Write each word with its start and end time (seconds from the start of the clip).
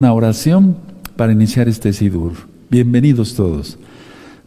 Una 0.00 0.12
oración 0.12 0.76
para 1.16 1.32
iniciar 1.32 1.68
este 1.68 1.92
Sidur. 1.92 2.34
Bienvenidos 2.70 3.34
todos. 3.34 3.78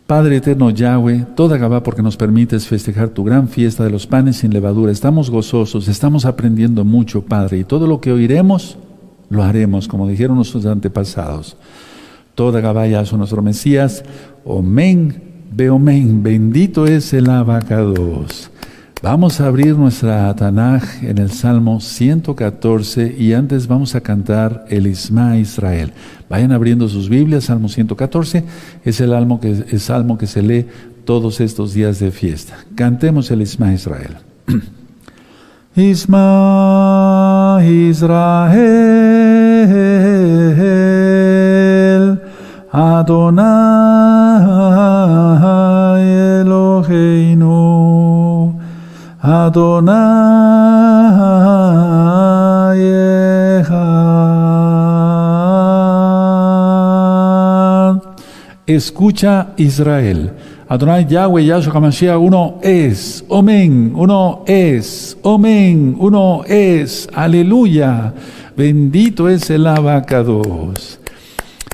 Padre 0.08 0.38
eterno 0.38 0.70
Yahweh, 0.70 1.26
toda 1.36 1.58
Gabá 1.58 1.84
porque 1.84 2.02
nos 2.02 2.16
permites 2.16 2.70
festejar 2.70 3.10
tu 3.10 3.26
gran 3.26 3.50
fiesta 3.50 3.84
de 3.84 3.90
los 3.90 4.08
panes 4.08 4.38
sin 4.38 4.54
levadura. 4.54 4.94
Estamos 4.94 5.30
gozosos, 5.30 5.90
estamos 5.90 6.24
aprendiendo 6.24 6.86
mucho, 6.86 7.26
Padre, 7.26 7.58
y 7.60 7.64
todo 7.66 7.86
lo 7.86 8.00
que 8.00 8.14
oiremos, 8.14 8.78
lo 9.30 9.44
haremos, 9.44 9.90
como 9.90 10.08
dijeron 10.08 10.38
nuestros 10.38 10.66
antepasados. 10.66 11.58
Toda 12.34 12.62
Gabá 12.62 13.04
son 13.04 13.20
nuestro 13.20 13.42
Mesías. 13.42 14.06
Omen, 14.46 15.22
Beomen, 15.52 16.24
bendito 16.24 16.88
es 16.88 17.12
el 17.12 17.30
abacados. 17.30 18.51
Vamos 19.04 19.42
a 19.42 19.48
abrir 19.48 19.76
nuestra 19.76 20.32
Tanaj 20.36 21.04
en 21.04 21.18
el 21.18 21.32
Salmo 21.32 21.82
114 21.82 23.16
y 23.18 23.34
antes 23.34 23.66
vamos 23.66 23.96
a 23.96 24.02
cantar 24.02 24.64
el 24.70 24.86
Isma 24.86 25.38
Israel. 25.38 25.92
Vayan 26.30 26.52
abriendo 26.52 26.88
sus 26.88 27.10
Biblias, 27.10 27.46
Salmo 27.46 27.68
114 27.68 28.44
es 28.86 29.02
el 29.02 29.10
salmo 29.10 29.40
que, 29.40 29.50
el 29.50 29.80
salmo 29.80 30.20
que 30.20 30.28
se 30.28 30.44
lee 30.44 30.68
todos 31.04 31.42
estos 31.42 31.74
días 31.74 31.98
de 31.98 32.12
fiesta. 32.12 32.58
Cantemos 32.76 33.32
el 33.32 33.42
Isma 33.42 33.74
Israel. 33.74 34.18
Isma 35.76 37.58
Israel 37.64 38.52
Adonai 42.72 44.21
Adonai 49.24 50.32
Escucha 58.66 59.54
Israel. 59.58 60.32
Adonai 60.68 61.06
Yahweh 61.06 61.44
Yahshua 61.46 61.74
HaMashiach, 61.74 62.18
uno 62.18 62.60
es. 62.64 63.24
Omen, 63.28 63.94
uno 63.96 64.44
es. 64.48 65.16
Omen, 65.22 65.98
uno 66.00 66.44
es. 66.48 67.08
Aleluya. 67.14 68.14
Bendito 68.58 69.30
es 69.30 69.52
el 69.52 69.68
abacados. 69.68 71.00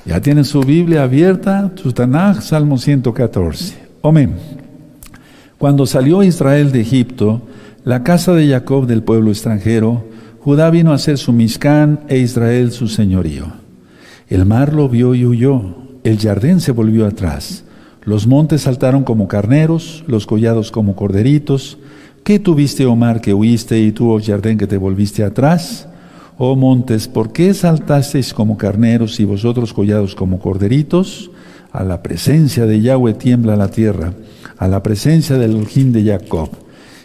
Ya 0.06 0.20
tienen 0.20 0.44
su 0.44 0.61
Biblia 0.61 1.04
abierta, 1.04 1.72
su 1.76 1.94
Tanaj, 1.94 2.42
Salmo 2.42 2.78
114. 2.78 3.76
Omen. 4.02 4.56
Cuando 5.58 5.88
salió 5.88 6.22
Israel 6.22 6.72
de 6.72 6.81
Egipto, 6.81 7.41
la 7.83 8.03
casa 8.03 8.33
de 8.33 8.47
Jacob 8.47 8.86
del 8.86 9.02
pueblo 9.02 9.31
extranjero, 9.31 10.05
Judá 10.39 10.69
vino 10.69 10.94
a 10.94 10.99
ser 10.99 11.17
su 11.17 11.33
Mishcán 11.33 12.02
e 12.09 12.19
Israel 12.19 12.72
su 12.72 12.88
señorío. 12.88 13.47
El 14.30 14.45
mar 14.45 14.72
lo 14.72 14.88
vio 14.88 15.16
y 15.16 15.25
huyó, 15.25 15.77
el 16.03 16.19
jardín 16.19 16.61
se 16.61 16.72
volvió 16.72 17.08
atrás, 17.08 17.64
los 18.03 18.27
montes 18.27 18.61
saltaron 18.61 19.03
como 19.03 19.27
carneros, 19.27 20.03
los 20.05 20.27
collados 20.27 20.72
como 20.72 20.95
corderitos. 20.95 21.80
¿Qué 22.23 22.38
tuviste, 22.38 22.86
oh 22.86 22.95
mar, 22.95 23.19
que 23.19 23.33
huiste 23.33 23.80
y 23.80 23.92
tú, 23.92 24.11
oh 24.11 24.21
jardín, 24.23 24.59
que 24.59 24.67
te 24.67 24.77
volviste 24.77 25.23
atrás? 25.23 25.88
Oh 26.38 26.55
montes, 26.55 27.08
¿por 27.08 27.33
qué 27.33 27.53
saltasteis 27.55 28.31
como 28.31 28.58
carneros 28.58 29.19
y 29.19 29.25
vosotros 29.25 29.73
collados 29.73 30.14
como 30.14 30.39
corderitos? 30.39 31.31
A 31.78 31.83
la 31.83 32.02
presencia 32.02 32.66
de 32.66 32.81
Yahweh 32.81 33.14
tiembla 33.14 33.56
la 33.56 33.67
tierra 33.67 34.14
a 34.58 34.67
la 34.67 34.81
presencia 34.81 35.38
del 35.38 35.52
Elohim 35.52 35.92
de 35.92 36.03
Jacob, 36.03 36.50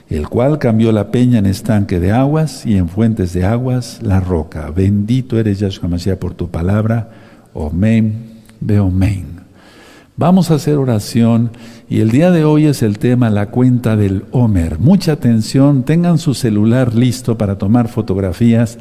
el 0.09 0.31
cual 0.31 0.59
cambió 0.59 0.92
la 0.92 1.11
peña 1.11 1.41
en 1.41 1.45
estanque 1.45 2.01
de 2.01 2.11
aguas 2.11 2.65
y 2.65 2.78
en 2.78 2.89
fuentes 2.89 3.34
de 3.34 3.45
aguas 3.45 4.00
la 4.03 4.20
roca. 4.20 4.70
Bendito 4.70 5.39
eres 5.39 5.59
Yahshua 5.59 5.91
Mashiach 5.91 6.19
por 6.19 6.33
tu 6.33 6.48
palabra. 6.48 7.11
Omen, 7.53 8.15
beomen. 8.61 9.43
Vamos 10.17 10.50
a 10.50 10.55
hacer 10.55 10.78
oración 10.78 11.50
y 11.91 12.00
el 12.00 12.11
día 12.11 12.31
de 12.31 12.47
hoy 12.47 12.65
es 12.65 12.83
el 12.83 12.98
tema 12.98 13.28
la 13.28 13.50
cuenta 13.50 13.95
del 13.95 14.25
Homer. 14.31 14.78
Mucha 14.78 15.12
atención, 15.12 15.83
tengan 15.83 16.16
su 16.16 16.33
celular 16.33 16.94
listo 16.94 17.37
para 17.37 17.59
tomar 17.59 17.89
fotografías 17.89 18.78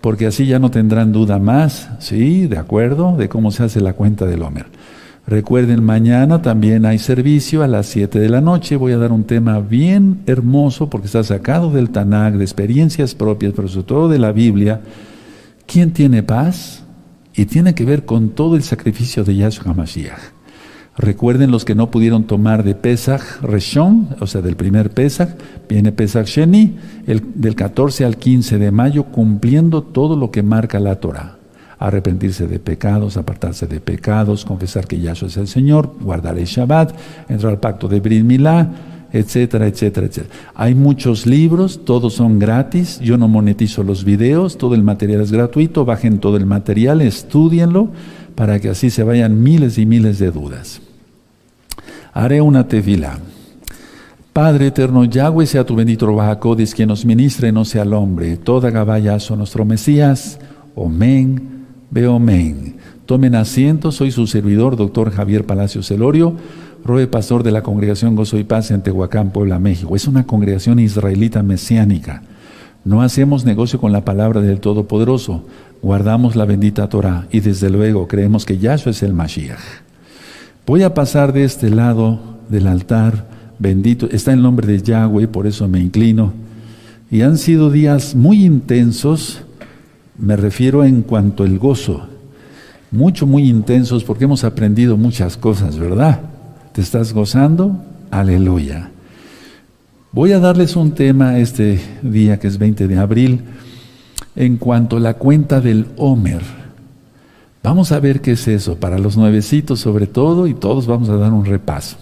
porque 0.00 0.26
así 0.26 0.46
ya 0.46 0.60
no 0.60 0.70
tendrán 0.70 1.10
duda 1.10 1.40
más, 1.40 1.88
¿sí? 1.98 2.46
¿De 2.46 2.58
acuerdo? 2.58 3.16
De 3.16 3.28
cómo 3.28 3.50
se 3.50 3.64
hace 3.64 3.80
la 3.80 3.94
cuenta 3.94 4.26
del 4.26 4.42
Homer. 4.42 4.66
Recuerden, 5.26 5.82
mañana 5.82 6.42
también 6.42 6.84
hay 6.84 6.98
servicio 6.98 7.62
a 7.62 7.66
las 7.66 7.86
7 7.86 8.18
de 8.18 8.28
la 8.28 8.42
noche. 8.42 8.76
Voy 8.76 8.92
a 8.92 8.98
dar 8.98 9.10
un 9.10 9.24
tema 9.24 9.58
bien 9.60 10.20
hermoso 10.26 10.90
porque 10.90 11.06
está 11.06 11.24
sacado 11.24 11.70
del 11.70 11.90
Tanakh, 11.90 12.34
de 12.34 12.44
experiencias 12.44 13.14
propias, 13.14 13.54
pero 13.56 13.68
sobre 13.68 13.86
todo 13.86 14.08
de 14.10 14.18
la 14.18 14.32
Biblia. 14.32 14.82
¿Quién 15.66 15.92
tiene 15.92 16.22
paz? 16.22 16.84
Y 17.34 17.46
tiene 17.46 17.74
que 17.74 17.86
ver 17.86 18.04
con 18.04 18.30
todo 18.30 18.54
el 18.54 18.62
sacrificio 18.62 19.24
de 19.24 19.36
Yahshua 19.36 19.72
HaMashiach. 19.72 20.20
Recuerden 20.96 21.50
los 21.50 21.64
que 21.64 21.74
no 21.74 21.90
pudieron 21.90 22.24
tomar 22.24 22.62
de 22.62 22.74
Pesach 22.74 23.40
Reshon, 23.42 24.10
o 24.20 24.26
sea, 24.26 24.42
del 24.42 24.56
primer 24.56 24.90
Pesach, 24.90 25.30
viene 25.68 25.90
Pesach 25.90 26.26
Sheni, 26.26 26.76
el, 27.06 27.22
del 27.34 27.56
14 27.56 28.04
al 28.04 28.18
15 28.18 28.58
de 28.58 28.70
mayo, 28.70 29.04
cumpliendo 29.04 29.82
todo 29.82 30.16
lo 30.16 30.30
que 30.30 30.42
marca 30.42 30.78
la 30.78 31.00
Torah 31.00 31.38
arrepentirse 31.78 32.46
de 32.46 32.58
pecados, 32.58 33.16
apartarse 33.16 33.66
de 33.66 33.80
pecados, 33.80 34.44
confesar 34.44 34.86
que 34.86 35.00
Yahshua 35.00 35.28
es 35.28 35.36
el 35.36 35.48
Señor, 35.48 35.94
guardar 36.00 36.38
el 36.38 36.46
Shabbat, 36.46 36.94
entrar 37.28 37.52
al 37.52 37.60
pacto 37.60 37.88
de 37.88 38.00
Brit 38.00 38.24
Milá, 38.24 38.70
etcétera, 39.12 39.68
etcétera, 39.68 40.06
etcétera. 40.06 40.34
Hay 40.54 40.74
muchos 40.74 41.24
libros, 41.24 41.84
todos 41.84 42.14
son 42.14 42.38
gratis, 42.38 42.98
yo 43.00 43.16
no 43.16 43.28
monetizo 43.28 43.84
los 43.84 44.04
videos, 44.04 44.58
todo 44.58 44.74
el 44.74 44.82
material 44.82 45.20
es 45.20 45.30
gratuito, 45.30 45.84
bajen 45.84 46.18
todo 46.18 46.36
el 46.36 46.46
material, 46.46 47.00
estudienlo, 47.00 47.90
para 48.34 48.58
que 48.58 48.70
así 48.70 48.90
se 48.90 49.04
vayan 49.04 49.42
miles 49.42 49.78
y 49.78 49.86
miles 49.86 50.18
de 50.18 50.32
dudas. 50.32 50.80
Haré 52.12 52.40
una 52.40 52.66
tefila. 52.66 53.18
Padre 54.32 54.66
eterno, 54.66 55.04
Yahweh 55.04 55.46
sea 55.46 55.64
tu 55.64 55.76
bendito 55.76 56.06
Rabajacodis, 56.06 56.74
quien 56.74 56.88
nos 56.88 57.04
ministre, 57.04 57.52
no 57.52 57.64
sea 57.64 57.82
el 57.82 57.92
hombre. 57.92 58.36
Toda 58.36 58.70
Gabayazo, 58.70 59.36
nuestro 59.36 59.64
Mesías. 59.64 60.40
Amén. 60.76 61.53
Veo 61.94 62.18
men. 62.18 62.74
Tomen 63.06 63.36
asiento, 63.36 63.92
soy 63.92 64.10
su 64.10 64.26
servidor, 64.26 64.76
doctor 64.76 65.12
Javier 65.12 65.44
Palacio 65.44 65.80
Celorio, 65.80 66.34
roe 66.84 67.06
pastor 67.06 67.44
de 67.44 67.52
la 67.52 67.62
congregación 67.62 68.16
Gozo 68.16 68.36
y 68.36 68.42
Paz 68.42 68.72
en 68.72 68.82
Tehuacán, 68.82 69.30
Puebla, 69.30 69.60
México. 69.60 69.94
Es 69.94 70.08
una 70.08 70.26
congregación 70.26 70.80
israelita 70.80 71.44
mesiánica. 71.44 72.24
No 72.84 73.00
hacemos 73.00 73.44
negocio 73.44 73.80
con 73.80 73.92
la 73.92 74.04
palabra 74.04 74.40
del 74.40 74.58
Todopoderoso, 74.58 75.44
guardamos 75.82 76.34
la 76.34 76.46
bendita 76.46 76.88
Torah 76.88 77.28
y 77.30 77.38
desde 77.38 77.70
luego 77.70 78.08
creemos 78.08 78.44
que 78.44 78.58
Yahshua 78.58 78.90
es 78.90 79.04
el 79.04 79.14
Mashiach. 79.14 79.60
Voy 80.66 80.82
a 80.82 80.94
pasar 80.94 81.32
de 81.32 81.44
este 81.44 81.70
lado 81.70 82.18
del 82.48 82.66
altar, 82.66 83.28
bendito, 83.60 84.08
está 84.10 84.32
el 84.32 84.42
nombre 84.42 84.66
de 84.66 84.82
Yahweh, 84.82 85.28
por 85.28 85.46
eso 85.46 85.68
me 85.68 85.78
inclino. 85.78 86.32
Y 87.08 87.20
han 87.20 87.38
sido 87.38 87.70
días 87.70 88.16
muy 88.16 88.44
intensos, 88.44 89.44
me 90.18 90.36
refiero 90.36 90.84
en 90.84 91.02
cuanto 91.02 91.42
al 91.42 91.58
gozo. 91.58 92.06
Mucho, 92.90 93.26
muy 93.26 93.48
intensos 93.48 94.04
porque 94.04 94.24
hemos 94.24 94.44
aprendido 94.44 94.96
muchas 94.96 95.36
cosas, 95.36 95.78
¿verdad? 95.78 96.20
¿Te 96.72 96.80
estás 96.80 97.12
gozando? 97.12 97.76
Aleluya. 98.10 98.90
Voy 100.12 100.30
a 100.32 100.38
darles 100.38 100.76
un 100.76 100.92
tema 100.92 101.38
este 101.38 101.80
día 102.02 102.38
que 102.38 102.46
es 102.46 102.58
20 102.58 102.86
de 102.86 102.98
abril 102.98 103.40
en 104.36 104.58
cuanto 104.58 104.96
a 104.96 105.00
la 105.00 105.14
cuenta 105.14 105.60
del 105.60 105.86
Homer. 105.96 106.42
Vamos 107.64 107.90
a 107.92 107.98
ver 107.98 108.20
qué 108.20 108.32
es 108.32 108.46
eso, 108.46 108.76
para 108.76 108.98
los 108.98 109.16
nuevecitos 109.16 109.80
sobre 109.80 110.06
todo, 110.06 110.46
y 110.46 110.54
todos 110.54 110.86
vamos 110.86 111.08
a 111.08 111.16
dar 111.16 111.32
un 111.32 111.46
repaso. 111.46 111.96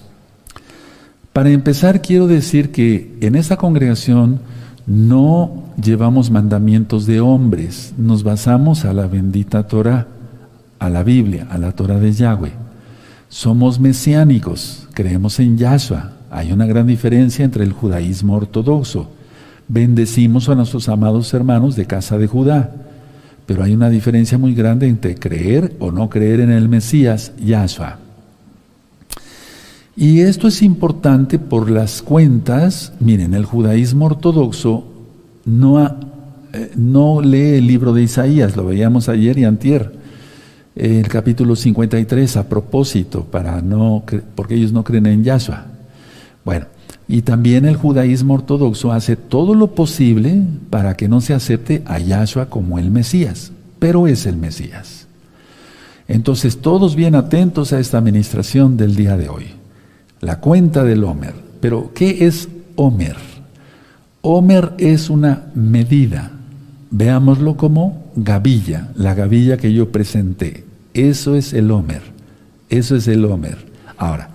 Para 1.33 1.51
empezar, 1.51 2.03
quiero 2.03 2.27
decir 2.27 2.73
que 2.73 3.17
en 3.21 3.37
esta 3.37 3.57
congregación 3.57 4.41
no 4.87 5.65
llevamos 5.83 6.31
mandamientos 6.31 7.07
de 7.07 7.21
hombres, 7.21 7.95
nos 7.97 8.23
basamos 8.23 8.85
a 8.85 8.93
la 8.93 9.07
bendita 9.07 9.67
Torah, 9.67 10.07
a 10.79 10.91
la 10.91 11.03
Biblia, 11.03 11.47
a 11.51 11.59
la 11.59 11.73
Torah 11.73 11.99
de 11.99 12.13
Yahweh. 12.13 12.53
Somos 13.29 13.79
mesiánicos, 13.79 14.89
creemos 14.93 15.39
en 15.39 15.57
Yahshua. 15.57 16.13
Hay 16.31 16.53
una 16.53 16.67
gran 16.67 16.87
diferencia 16.87 17.45
entre 17.45 17.65
el 17.65 17.73
judaísmo 17.73 18.35
ortodoxo. 18.35 19.09
Bendecimos 19.69 20.49
a 20.49 20.55
nuestros 20.55 20.89
amados 20.89 21.33
hermanos 21.33 21.77
de 21.77 21.87
casa 21.87 22.19
de 22.19 22.27
Judá, 22.27 22.73
pero 23.47 23.63
hay 23.63 23.75
una 23.75 23.91
diferencia 23.91 24.39
muy 24.39 24.55
grande 24.55 24.89
entre 24.89 25.15
creer 25.15 25.77
o 25.79 25.93
no 25.93 26.11
creer 26.11 26.41
en 26.41 26.51
el 26.51 26.69
Mesías, 26.69 27.33
Yahshua. 27.39 28.02
Y 29.97 30.21
esto 30.21 30.49
es 30.49 30.63
importante 30.63 31.39
por 31.39 31.71
las 31.71 32.01
cuentas. 32.01 32.93
Miren, 33.01 33.35
el 33.35 33.45
judaísmo 33.45 34.07
ortodoxo 34.07 34.85
no, 35.45 35.85
eh, 36.53 36.73
no 36.77 37.21
lee 37.21 37.57
el 37.57 37.67
libro 37.67 37.93
de 37.93 38.03
Isaías, 38.03 38.57
lo 38.57 38.67
veíamos 38.67 39.09
ayer 39.09 39.39
y 39.39 39.45
antier, 39.45 39.93
el 40.75 41.07
capítulo 41.09 41.57
53 41.57 42.37
a 42.39 42.49
propósito, 42.49 43.25
para 43.25 43.61
no, 43.61 44.03
porque 44.35 44.55
ellos 44.55 44.73
no 44.73 44.83
creen 44.83 45.07
en 45.07 45.25
Yahshua. 45.25 45.67
Bueno, 46.45 46.67
y 47.07 47.23
también 47.23 47.67
el 47.67 47.77
judaísmo 47.77 48.35
ortodoxo 48.35 48.93
hace 48.93 49.17
todo 49.17 49.55
lo 49.55 49.75
posible 49.75 50.43
para 50.71 50.97
que 50.97 51.09
no 51.09 51.21
se 51.21 51.35
acepte 51.35 51.83
a 51.85 51.99
Yahshua 51.99 52.47
como 52.47 52.79
el 52.79 52.91
Mesías, 52.91 53.53
pero 53.79 54.07
es 54.07 54.25
el 54.25 54.37
Mesías. 54.37 55.07
Entonces, 56.09 56.59
todos 56.59 56.97
bien 56.97 57.15
atentos 57.15 57.73
a 57.73 57.81
esta 57.81 57.99
administración 57.99 58.77
del 58.77 58.97
día 58.97 59.17
de 59.17 59.29
hoy. 59.29 59.62
La 60.23 60.39
cuenta 60.39 60.85
del 60.85 61.03
Homer. 61.03 61.35
Pero, 61.61 61.91
¿qué 61.93 62.27
es 62.27 62.49
Homer? 62.77 63.17
Homer 64.21 64.73
es 64.79 65.11
una 65.11 65.47
medida. 65.57 66.31
Veámoslo 66.93 67.57
como 67.57 68.05
gavilla, 68.15 68.91
la 68.95 69.15
gavilla 69.15 69.57
que 69.57 69.73
yo 69.73 69.91
presenté. 69.91 70.65
Eso 70.95 71.35
es 71.35 71.53
el 71.53 71.73
Homer. 71.73 72.03
Eso 72.69 72.95
es 72.95 73.09
el 73.09 73.25
Homer. 73.25 73.59
Ahora, 73.99 74.29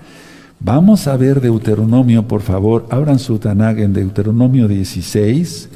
vamos 0.59 1.07
a 1.07 1.15
ver 1.15 1.39
Deuteronomio, 1.39 2.27
por 2.27 2.41
favor. 2.41 2.85
Abran 2.89 3.17
su 3.17 3.39
Tanag 3.39 3.79
en 3.79 3.93
Deuteronomio 3.93 4.67
16, 4.67 5.69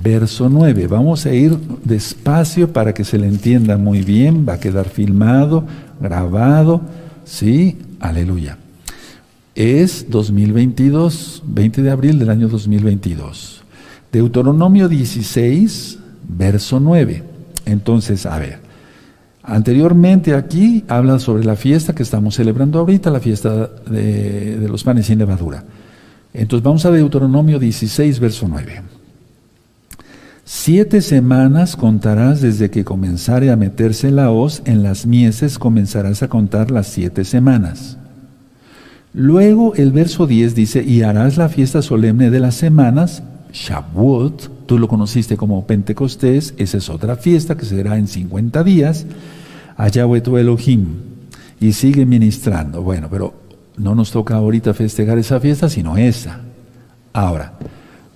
verso 0.00 0.48
9. 0.48 0.86
Vamos 0.86 1.26
a 1.26 1.34
ir 1.34 1.58
despacio 1.82 2.72
para 2.72 2.94
que 2.94 3.02
se 3.02 3.18
le 3.18 3.26
entienda 3.26 3.76
muy 3.76 4.02
bien. 4.02 4.46
Va 4.48 4.52
a 4.52 4.60
quedar 4.60 4.88
filmado, 4.88 5.64
grabado. 6.00 6.82
¿Sí? 7.24 7.78
Aleluya 7.98 8.58
es 9.56 10.10
2022, 10.10 11.42
20 11.46 11.82
de 11.82 11.90
abril 11.90 12.18
del 12.18 12.28
año 12.28 12.46
2022. 12.46 13.62
Deuteronomio 14.12 14.88
16, 14.88 15.98
verso 16.28 16.78
9. 16.78 17.22
Entonces, 17.64 18.26
a 18.26 18.38
ver, 18.38 18.58
anteriormente 19.42 20.34
aquí 20.34 20.84
habla 20.88 21.18
sobre 21.18 21.44
la 21.44 21.56
fiesta 21.56 21.94
que 21.94 22.02
estamos 22.02 22.34
celebrando 22.34 22.78
ahorita, 22.78 23.10
la 23.10 23.18
fiesta 23.18 23.66
de, 23.66 24.58
de 24.58 24.68
los 24.68 24.84
panes 24.84 25.06
sin 25.06 25.18
levadura. 25.18 25.64
Entonces 26.34 26.62
vamos 26.62 26.84
a 26.84 26.90
Deuteronomio 26.90 27.58
16, 27.58 28.20
verso 28.20 28.46
9. 28.48 28.82
Siete 30.44 31.00
semanas 31.00 31.76
contarás 31.76 32.42
desde 32.42 32.70
que 32.70 32.84
comenzare 32.84 33.50
a 33.50 33.56
meterse 33.56 34.10
la 34.10 34.30
hoz 34.30 34.62
en 34.66 34.82
las 34.82 35.06
mieses, 35.06 35.58
comenzarás 35.58 36.22
a 36.22 36.28
contar 36.28 36.70
las 36.70 36.88
siete 36.88 37.24
semanas. 37.24 37.96
Luego 39.18 39.74
el 39.76 39.92
verso 39.92 40.26
10 40.26 40.54
dice, 40.54 40.84
y 40.84 41.00
harás 41.00 41.38
la 41.38 41.48
fiesta 41.48 41.80
solemne 41.80 42.30
de 42.30 42.38
las 42.38 42.54
semanas, 42.54 43.22
Shavuot, 43.50 44.66
tú 44.66 44.78
lo 44.78 44.88
conociste 44.88 45.38
como 45.38 45.66
Pentecostés, 45.66 46.52
esa 46.58 46.76
es 46.76 46.90
otra 46.90 47.16
fiesta 47.16 47.56
que 47.56 47.64
será 47.64 47.96
en 47.96 48.08
50 48.08 48.62
días, 48.62 49.06
a 49.78 49.88
Yahweh 49.88 50.20
tu 50.20 50.36
Elohim, 50.36 50.88
y 51.58 51.72
sigue 51.72 52.04
ministrando. 52.04 52.82
Bueno, 52.82 53.08
pero 53.10 53.32
no 53.78 53.94
nos 53.94 54.10
toca 54.10 54.34
ahorita 54.34 54.74
festejar 54.74 55.16
esa 55.16 55.40
fiesta, 55.40 55.70
sino 55.70 55.96
esa. 55.96 56.40
Ahora, 57.14 57.54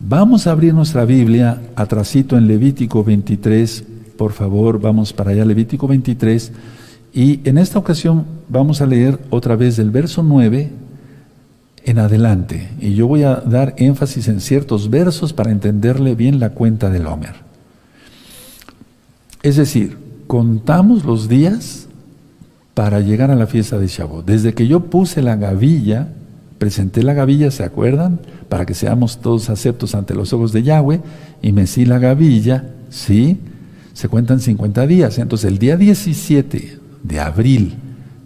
vamos 0.00 0.46
a 0.46 0.50
abrir 0.50 0.74
nuestra 0.74 1.06
Biblia 1.06 1.62
atrasito 1.76 2.36
en 2.36 2.46
Levítico 2.46 3.02
23, 3.02 3.84
por 4.18 4.32
favor, 4.32 4.78
vamos 4.78 5.14
para 5.14 5.30
allá, 5.30 5.46
Levítico 5.46 5.88
23, 5.88 6.52
y 7.14 7.40
en 7.48 7.56
esta 7.56 7.78
ocasión 7.78 8.26
vamos 8.50 8.82
a 8.82 8.86
leer 8.86 9.18
otra 9.30 9.56
vez 9.56 9.78
del 9.78 9.90
verso 9.90 10.22
9 10.22 10.89
en 11.84 11.98
adelante. 11.98 12.68
Y 12.80 12.94
yo 12.94 13.06
voy 13.06 13.22
a 13.22 13.36
dar 13.36 13.74
énfasis 13.78 14.28
en 14.28 14.40
ciertos 14.40 14.90
versos 14.90 15.32
para 15.32 15.50
entenderle 15.50 16.14
bien 16.14 16.40
la 16.40 16.50
cuenta 16.50 16.90
del 16.90 17.06
Homer. 17.06 17.34
Es 19.42 19.56
decir, 19.56 19.96
contamos 20.26 21.04
los 21.04 21.28
días 21.28 21.86
para 22.74 23.00
llegar 23.00 23.30
a 23.30 23.34
la 23.34 23.46
fiesta 23.46 23.78
de 23.78 23.86
Shavuot. 23.86 24.26
Desde 24.26 24.54
que 24.54 24.66
yo 24.66 24.80
puse 24.80 25.22
la 25.22 25.36
gavilla, 25.36 26.08
presenté 26.58 27.02
la 27.02 27.14
gavilla, 27.14 27.50
¿se 27.50 27.64
acuerdan? 27.64 28.20
Para 28.48 28.66
que 28.66 28.74
seamos 28.74 29.18
todos 29.18 29.50
aceptos 29.50 29.94
ante 29.94 30.14
los 30.14 30.32
ojos 30.32 30.52
de 30.52 30.62
Yahweh, 30.62 31.00
y 31.42 31.52
mecí 31.52 31.84
la 31.84 31.98
gavilla, 31.98 32.64
¿sí? 32.90 33.38
Se 33.94 34.08
cuentan 34.08 34.40
50 34.40 34.86
días. 34.86 35.18
Entonces, 35.18 35.50
el 35.50 35.58
día 35.58 35.76
17 35.76 36.78
de 37.02 37.20
abril 37.20 37.74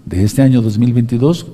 de 0.04 0.24
este 0.24 0.42
año 0.42 0.62
2022 0.62 1.46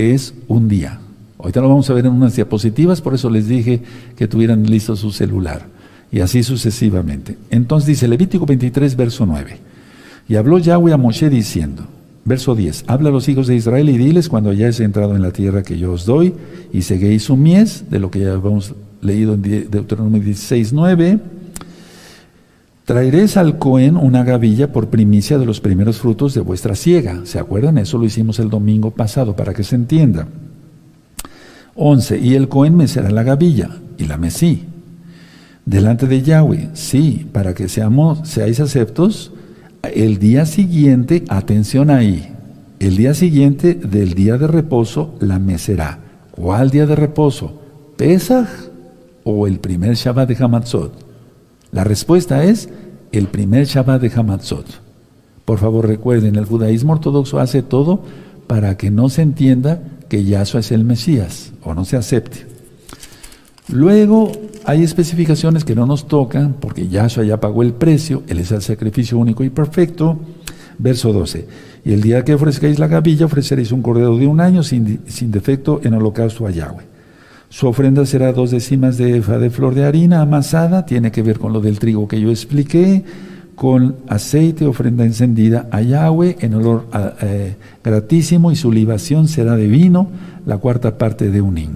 es 0.00 0.34
un 0.48 0.68
día. 0.68 1.00
Ahorita 1.38 1.60
lo 1.60 1.68
vamos 1.68 1.88
a 1.88 1.94
ver 1.94 2.06
en 2.06 2.12
unas 2.12 2.36
diapositivas, 2.36 3.00
por 3.00 3.14
eso 3.14 3.30
les 3.30 3.48
dije 3.48 3.82
que 4.16 4.28
tuvieran 4.28 4.64
listo 4.64 4.96
su 4.96 5.10
celular. 5.10 5.66
Y 6.12 6.20
así 6.20 6.42
sucesivamente. 6.42 7.38
Entonces 7.50 7.86
dice 7.86 8.08
Levítico 8.08 8.44
23, 8.44 8.96
verso 8.96 9.26
9. 9.26 9.58
Y 10.28 10.36
habló 10.36 10.58
Yahweh 10.58 10.92
a 10.92 10.96
Moshe 10.96 11.30
diciendo, 11.30 11.86
verso 12.24 12.54
10, 12.54 12.84
habla 12.86 13.08
a 13.08 13.12
los 13.12 13.28
hijos 13.28 13.46
de 13.46 13.56
Israel 13.56 13.88
y 13.88 13.98
diles 13.98 14.28
cuando 14.28 14.50
hayáis 14.50 14.80
entrado 14.80 15.16
en 15.16 15.22
la 15.22 15.32
tierra 15.32 15.62
que 15.62 15.78
yo 15.78 15.92
os 15.92 16.04
doy 16.04 16.34
y 16.72 16.82
seguéis 16.82 17.24
su 17.24 17.36
mies, 17.36 17.90
de 17.90 17.98
lo 17.98 18.10
que 18.10 18.20
ya 18.20 18.34
hemos 18.34 18.74
leído 19.00 19.34
en 19.34 19.42
Deuteronomio 19.42 20.20
16, 20.22 20.72
9, 20.72 21.18
Traeréis 22.90 23.36
al 23.36 23.56
Cohen 23.56 23.96
una 23.96 24.24
gavilla 24.24 24.72
por 24.72 24.88
primicia 24.88 25.38
de 25.38 25.46
los 25.46 25.60
primeros 25.60 26.00
frutos 26.00 26.34
de 26.34 26.40
vuestra 26.40 26.74
siega. 26.74 27.20
¿Se 27.22 27.38
acuerdan? 27.38 27.78
Eso 27.78 27.98
lo 27.98 28.04
hicimos 28.04 28.40
el 28.40 28.50
domingo 28.50 28.90
pasado 28.90 29.36
para 29.36 29.54
que 29.54 29.62
se 29.62 29.76
entienda. 29.76 30.26
11. 31.76 32.18
Y 32.18 32.34
el 32.34 32.48
Cohen 32.48 32.76
me 32.76 32.88
será 32.88 33.12
la 33.12 33.22
gavilla 33.22 33.70
y 33.96 34.06
la 34.06 34.16
mesí. 34.16 34.64
Delante 35.64 36.08
de 36.08 36.20
Yahweh, 36.22 36.70
sí, 36.72 37.28
para 37.30 37.54
que 37.54 37.68
seamos, 37.68 38.28
seáis 38.28 38.58
aceptos. 38.58 39.34
El 39.84 40.18
día 40.18 40.44
siguiente, 40.44 41.22
atención 41.28 41.90
ahí, 41.90 42.34
el 42.80 42.96
día 42.96 43.14
siguiente 43.14 43.74
del 43.74 44.14
día 44.14 44.36
de 44.36 44.48
reposo 44.48 45.14
la 45.20 45.38
mecerá. 45.38 46.00
¿Cuál 46.32 46.70
día 46.70 46.86
de 46.86 46.96
reposo? 46.96 47.62
¿Pesach 47.96 48.48
o 49.22 49.46
el 49.46 49.60
primer 49.60 49.94
Shabbat 49.94 50.28
de 50.28 50.44
Hamatzot? 50.44 51.09
La 51.72 51.84
respuesta 51.84 52.44
es 52.44 52.68
el 53.12 53.28
primer 53.28 53.66
Shabbat 53.66 54.02
de 54.02 54.12
Hamatzot. 54.14 54.66
Por 55.44 55.58
favor 55.58 55.86
recuerden, 55.86 56.36
el 56.36 56.44
judaísmo 56.44 56.92
ortodoxo 56.92 57.38
hace 57.38 57.62
todo 57.62 58.02
para 58.46 58.76
que 58.76 58.90
no 58.90 59.08
se 59.08 59.22
entienda 59.22 59.82
que 60.08 60.24
Yahshua 60.24 60.60
es 60.60 60.72
el 60.72 60.84
Mesías 60.84 61.52
o 61.62 61.74
no 61.74 61.84
se 61.84 61.96
acepte. 61.96 62.46
Luego 63.68 64.32
hay 64.64 64.82
especificaciones 64.82 65.64
que 65.64 65.76
no 65.76 65.86
nos 65.86 66.08
tocan 66.08 66.54
porque 66.54 66.88
Yahshua 66.88 67.24
ya 67.24 67.40
pagó 67.40 67.62
el 67.62 67.72
precio, 67.72 68.24
Él 68.26 68.40
es 68.40 68.50
el 68.50 68.62
sacrificio 68.62 69.18
único 69.18 69.44
y 69.44 69.50
perfecto. 69.50 70.18
Verso 70.78 71.12
12. 71.12 71.46
Y 71.84 71.92
el 71.92 72.00
día 72.00 72.24
que 72.24 72.34
ofrezcáis 72.34 72.78
la 72.78 72.86
gavilla 72.86 73.26
ofreceréis 73.26 73.70
un 73.70 73.82
cordero 73.82 74.16
de 74.16 74.26
un 74.26 74.40
año 74.40 74.62
sin, 74.62 75.00
sin 75.06 75.30
defecto 75.30 75.80
en 75.84 75.94
holocausto 75.94 76.46
a 76.46 76.50
Yahweh. 76.50 76.89
Su 77.50 77.66
ofrenda 77.66 78.06
será 78.06 78.32
dos 78.32 78.52
décimas 78.52 78.96
de 78.96 79.16
efa 79.16 79.38
de 79.38 79.50
flor 79.50 79.74
de 79.74 79.84
harina 79.84 80.22
amasada, 80.22 80.86
tiene 80.86 81.10
que 81.10 81.22
ver 81.22 81.40
con 81.40 81.52
lo 81.52 81.60
del 81.60 81.80
trigo 81.80 82.06
que 82.06 82.20
yo 82.20 82.30
expliqué, 82.30 83.04
con 83.56 83.96
aceite, 84.08 84.66
ofrenda 84.66 85.04
encendida 85.04 85.66
a 85.72 85.82
Yahweh 85.82 86.36
en 86.40 86.54
olor 86.54 86.86
eh, 87.20 87.56
gratísimo 87.82 88.52
y 88.52 88.56
su 88.56 88.70
libación 88.70 89.26
será 89.26 89.56
de 89.56 89.66
vino, 89.66 90.08
la 90.46 90.58
cuarta 90.58 90.96
parte 90.96 91.32
de 91.32 91.40
un 91.40 91.58
hin. 91.58 91.74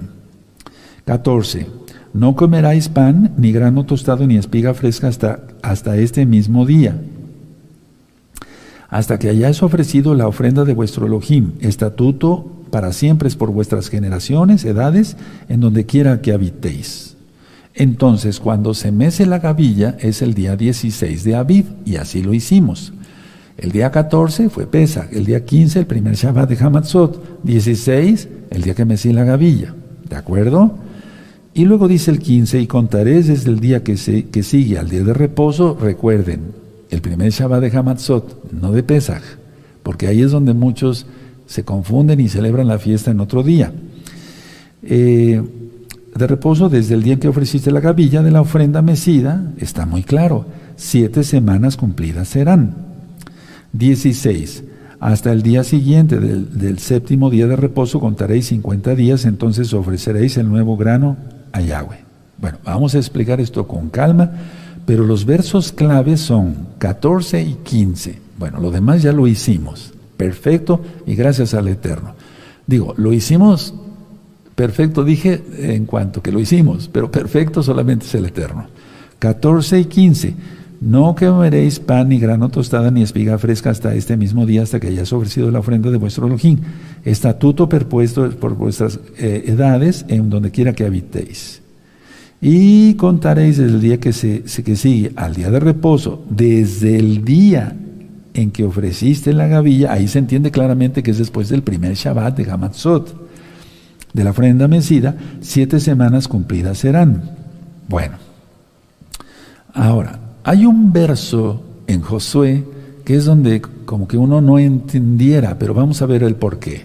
14. 1.03 1.67
No 2.13 2.37
comeráis 2.37 2.87
pan, 2.87 3.33
ni 3.35 3.51
grano 3.51 3.85
tostado, 3.85 4.25
ni 4.25 4.37
espiga 4.37 4.73
fresca 4.73 5.09
hasta, 5.09 5.41
hasta 5.61 5.97
este 5.97 6.25
mismo 6.25 6.65
día, 6.65 6.95
hasta 8.87 9.19
que 9.19 9.27
hayáis 9.27 9.61
ofrecido 9.61 10.15
la 10.15 10.29
ofrenda 10.29 10.63
de 10.63 10.73
vuestro 10.73 11.05
Elohim, 11.05 11.51
estatuto 11.59 12.54
para 12.75 12.91
siempre 12.91 13.29
es 13.29 13.37
por 13.37 13.51
vuestras 13.51 13.87
generaciones, 13.87 14.65
edades, 14.65 15.15
en 15.47 15.61
donde 15.61 15.85
quiera 15.85 16.19
que 16.19 16.33
habitéis. 16.33 17.15
Entonces, 17.73 18.41
cuando 18.41 18.73
se 18.73 18.91
mece 18.91 19.25
la 19.25 19.39
gavilla 19.39 19.95
es 20.01 20.21
el 20.21 20.33
día 20.33 20.57
16 20.57 21.23
de 21.23 21.35
Aviv, 21.35 21.67
y 21.85 21.95
así 21.95 22.21
lo 22.21 22.33
hicimos. 22.33 22.91
El 23.57 23.71
día 23.71 23.91
14 23.91 24.49
fue 24.49 24.67
Pesach, 24.67 25.07
el 25.13 25.23
día 25.23 25.45
15 25.45 25.79
el 25.79 25.85
primer 25.85 26.15
Shabbat 26.15 26.49
de 26.49 26.65
Hamatzot, 26.65 27.43
16 27.43 28.27
el 28.49 28.61
día 28.61 28.75
que 28.75 28.83
mecí 28.83 29.13
la 29.13 29.23
gavilla, 29.23 29.73
¿de 30.09 30.17
acuerdo? 30.17 30.75
Y 31.53 31.63
luego 31.63 31.87
dice 31.87 32.11
el 32.11 32.19
15, 32.19 32.59
y 32.59 32.67
contaréis 32.67 33.27
desde 33.27 33.51
el 33.51 33.61
día 33.61 33.83
que, 33.83 33.95
se, 33.95 34.25
que 34.25 34.43
sigue 34.43 34.77
al 34.77 34.89
día 34.89 35.05
de 35.05 35.13
reposo, 35.13 35.77
recuerden, 35.79 36.41
el 36.89 36.99
primer 36.99 37.31
Shabbat 37.31 37.61
de 37.61 37.77
Hamatzot, 37.77 38.51
no 38.51 38.73
de 38.73 38.83
Pesach, 38.83 39.23
porque 39.81 40.07
ahí 40.07 40.21
es 40.21 40.31
donde 40.31 40.53
muchos 40.53 41.05
se 41.47 41.63
confunden 41.63 42.19
y 42.19 42.29
celebran 42.29 42.67
la 42.67 42.79
fiesta 42.79 43.11
en 43.11 43.19
otro 43.19 43.43
día. 43.43 43.71
Eh, 44.83 45.41
de 46.15 46.27
reposo, 46.27 46.69
desde 46.69 46.95
el 46.95 47.03
día 47.03 47.13
en 47.13 47.19
que 47.19 47.27
ofreciste 47.27 47.71
la 47.71 47.81
gavilla 47.81 48.21
de 48.21 48.31
la 48.31 48.41
ofrenda 48.41 48.81
mecida, 48.81 49.51
está 49.57 49.85
muy 49.85 50.03
claro, 50.03 50.45
siete 50.77 51.23
semanas 51.23 51.75
cumplidas 51.75 52.29
serán. 52.29 52.75
16. 53.73 54.63
Hasta 55.01 55.33
el 55.33 55.41
día 55.41 55.63
siguiente 55.65 56.19
del, 56.19 56.57
del 56.57 56.79
séptimo 56.79 57.29
día 57.29 57.47
de 57.47 57.57
reposo 57.57 57.99
contaréis 57.99 58.47
50 58.47 58.95
días, 58.95 59.25
entonces 59.25 59.73
ofreceréis 59.73 60.37
el 60.37 60.47
nuevo 60.47 60.77
grano 60.77 61.17
a 61.51 61.59
Yahweh. 61.59 61.99
Bueno, 62.37 62.59
vamos 62.63 62.95
a 62.95 62.97
explicar 62.97 63.41
esto 63.41 63.67
con 63.67 63.89
calma, 63.89 64.31
pero 64.85 65.03
los 65.03 65.25
versos 65.25 65.73
claves 65.73 66.21
son 66.21 66.55
14 66.77 67.41
y 67.41 67.53
15. 67.55 68.19
Bueno, 68.39 68.59
lo 68.61 68.71
demás 68.71 69.01
ya 69.01 69.11
lo 69.11 69.27
hicimos 69.27 69.94
perfecto 70.17 70.81
y 71.05 71.15
gracias 71.15 71.53
al 71.53 71.67
Eterno. 71.67 72.13
Digo, 72.67 72.93
lo 72.97 73.13
hicimos 73.13 73.73
perfecto, 74.55 75.03
dije 75.03 75.43
en 75.57 75.85
cuanto 75.85 76.21
que 76.21 76.31
lo 76.31 76.39
hicimos, 76.39 76.89
pero 76.91 77.11
perfecto 77.11 77.61
solamente 77.61 78.05
es 78.05 78.15
el 78.15 78.25
Eterno. 78.25 78.67
14 79.19 79.79
y 79.79 79.85
15. 79.85 80.35
no 80.81 81.15
comeréis 81.17 81.79
pan 81.79 82.09
ni 82.09 82.19
grano 82.19 82.49
tostada 82.49 82.91
ni 82.91 83.01
espiga 83.01 83.37
fresca 83.37 83.69
hasta 83.69 83.95
este 83.95 84.17
mismo 84.17 84.45
día, 84.45 84.63
hasta 84.63 84.79
que 84.79 84.87
hayáis 84.87 85.11
ofrecido 85.13 85.49
la 85.51 85.59
ofrenda 85.59 85.89
de 85.89 85.97
vuestro 85.97 86.27
Elohim. 86.27 86.59
Estatuto 87.03 87.67
perpuesto 87.69 88.29
por 88.31 88.55
vuestras 88.55 88.99
eh, 89.17 89.45
edades 89.47 90.05
en 90.09 90.29
donde 90.29 90.51
quiera 90.51 90.73
que 90.73 90.85
habitéis. 90.85 91.61
Y 92.41 92.95
contaréis 92.95 93.57
desde 93.57 93.73
el 93.73 93.81
día 93.81 93.99
que, 93.99 94.13
se, 94.13 94.43
que 94.43 94.75
sigue 94.75 95.11
al 95.15 95.33
día 95.33 95.49
de 95.49 95.59
reposo, 95.59 96.23
desde 96.29 96.97
el 96.97 97.23
día 97.23 97.75
en 98.35 98.51
que 98.51 98.63
ofreciste 98.63 99.33
la 99.33 99.47
gavilla, 99.47 99.93
ahí 99.93 100.07
se 100.07 100.19
entiende 100.19 100.51
claramente 100.51 101.01
que 101.01 101.11
es 101.11 101.17
después 101.17 101.49
del 101.49 101.63
primer 101.63 101.95
Shabbat 101.95 102.37
de 102.37 102.51
Hamatzot, 102.51 103.15
de 104.13 104.23
la 104.23 104.31
ofrenda 104.31 104.67
mecida, 104.67 105.17
siete 105.41 105.79
semanas 105.79 106.27
cumplidas 106.27 106.77
serán. 106.77 107.31
Bueno, 107.87 108.17
ahora, 109.73 110.19
hay 110.43 110.65
un 110.65 110.93
verso 110.93 111.63
en 111.87 112.01
Josué 112.01 112.63
que 113.05 113.15
es 113.15 113.25
donde 113.25 113.61
como 113.61 114.07
que 114.07 114.17
uno 114.17 114.41
no 114.41 114.59
entendiera, 114.59 115.57
pero 115.57 115.73
vamos 115.73 116.01
a 116.01 116.05
ver 116.05 116.23
el 116.23 116.35
por 116.35 116.59
qué. 116.59 116.83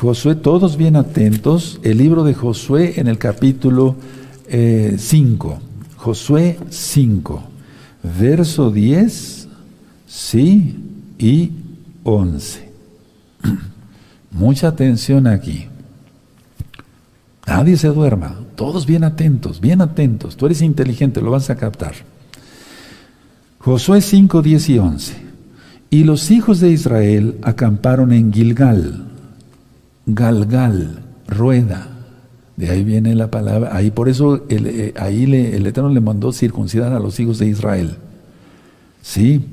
Josué, 0.00 0.34
todos 0.34 0.76
bien 0.76 0.96
atentos, 0.96 1.80
el 1.82 1.98
libro 1.98 2.22
de 2.22 2.34
Josué 2.34 2.94
en 3.00 3.08
el 3.08 3.18
capítulo 3.18 3.96
5, 4.48 4.50
eh, 4.50 4.96
Josué 5.96 6.58
5, 6.68 7.42
verso 8.18 8.70
10, 8.70 9.45
sí, 10.16 10.74
y 11.18 11.52
11. 12.04 12.72
Mucha 14.30 14.68
atención 14.68 15.26
aquí. 15.26 15.66
Nadie 17.46 17.76
se 17.76 17.88
duerma, 17.88 18.36
todos 18.56 18.86
bien 18.86 19.04
atentos, 19.04 19.60
bien 19.60 19.80
atentos. 19.80 20.36
Tú 20.36 20.46
eres 20.46 20.62
inteligente, 20.62 21.20
lo 21.20 21.30
vas 21.30 21.48
a 21.50 21.56
captar. 21.56 21.94
Josué 23.58 24.00
5, 24.00 24.42
10 24.42 24.68
y 24.70 24.78
11. 24.78 25.16
Y 25.90 26.04
los 26.04 26.30
hijos 26.30 26.60
de 26.60 26.70
Israel 26.70 27.38
acamparon 27.42 28.12
en 28.12 28.32
Gilgal, 28.32 29.04
Galgal, 30.06 31.02
rueda. 31.28 31.88
De 32.56 32.70
ahí 32.70 32.84
viene 32.84 33.14
la 33.14 33.30
palabra, 33.30 33.76
ahí 33.76 33.90
por 33.90 34.08
eso 34.08 34.46
el, 34.48 34.66
eh, 34.66 34.94
ahí 34.98 35.24
el 35.24 35.66
Eterno 35.66 35.90
le 35.90 36.00
mandó 36.00 36.32
circuncidar 36.32 36.92
a 36.92 36.98
los 36.98 37.20
hijos 37.20 37.38
de 37.38 37.48
Israel. 37.48 37.96
¿Sí? 39.02 39.44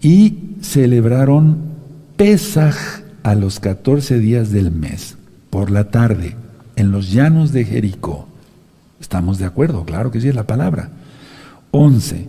Y 0.00 0.54
celebraron 0.60 1.58
Pesaj 2.16 2.76
a 3.22 3.34
los 3.34 3.60
14 3.60 4.18
días 4.18 4.50
del 4.50 4.70
mes, 4.70 5.16
por 5.50 5.70
la 5.70 5.90
tarde, 5.90 6.36
en 6.76 6.92
los 6.92 7.12
llanos 7.12 7.52
de 7.52 7.64
Jericó. 7.64 8.26
¿Estamos 9.00 9.38
de 9.38 9.44
acuerdo? 9.44 9.84
Claro 9.84 10.10
que 10.10 10.20
sí 10.20 10.28
es 10.28 10.34
la 10.34 10.46
palabra. 10.46 10.90
11. 11.70 12.28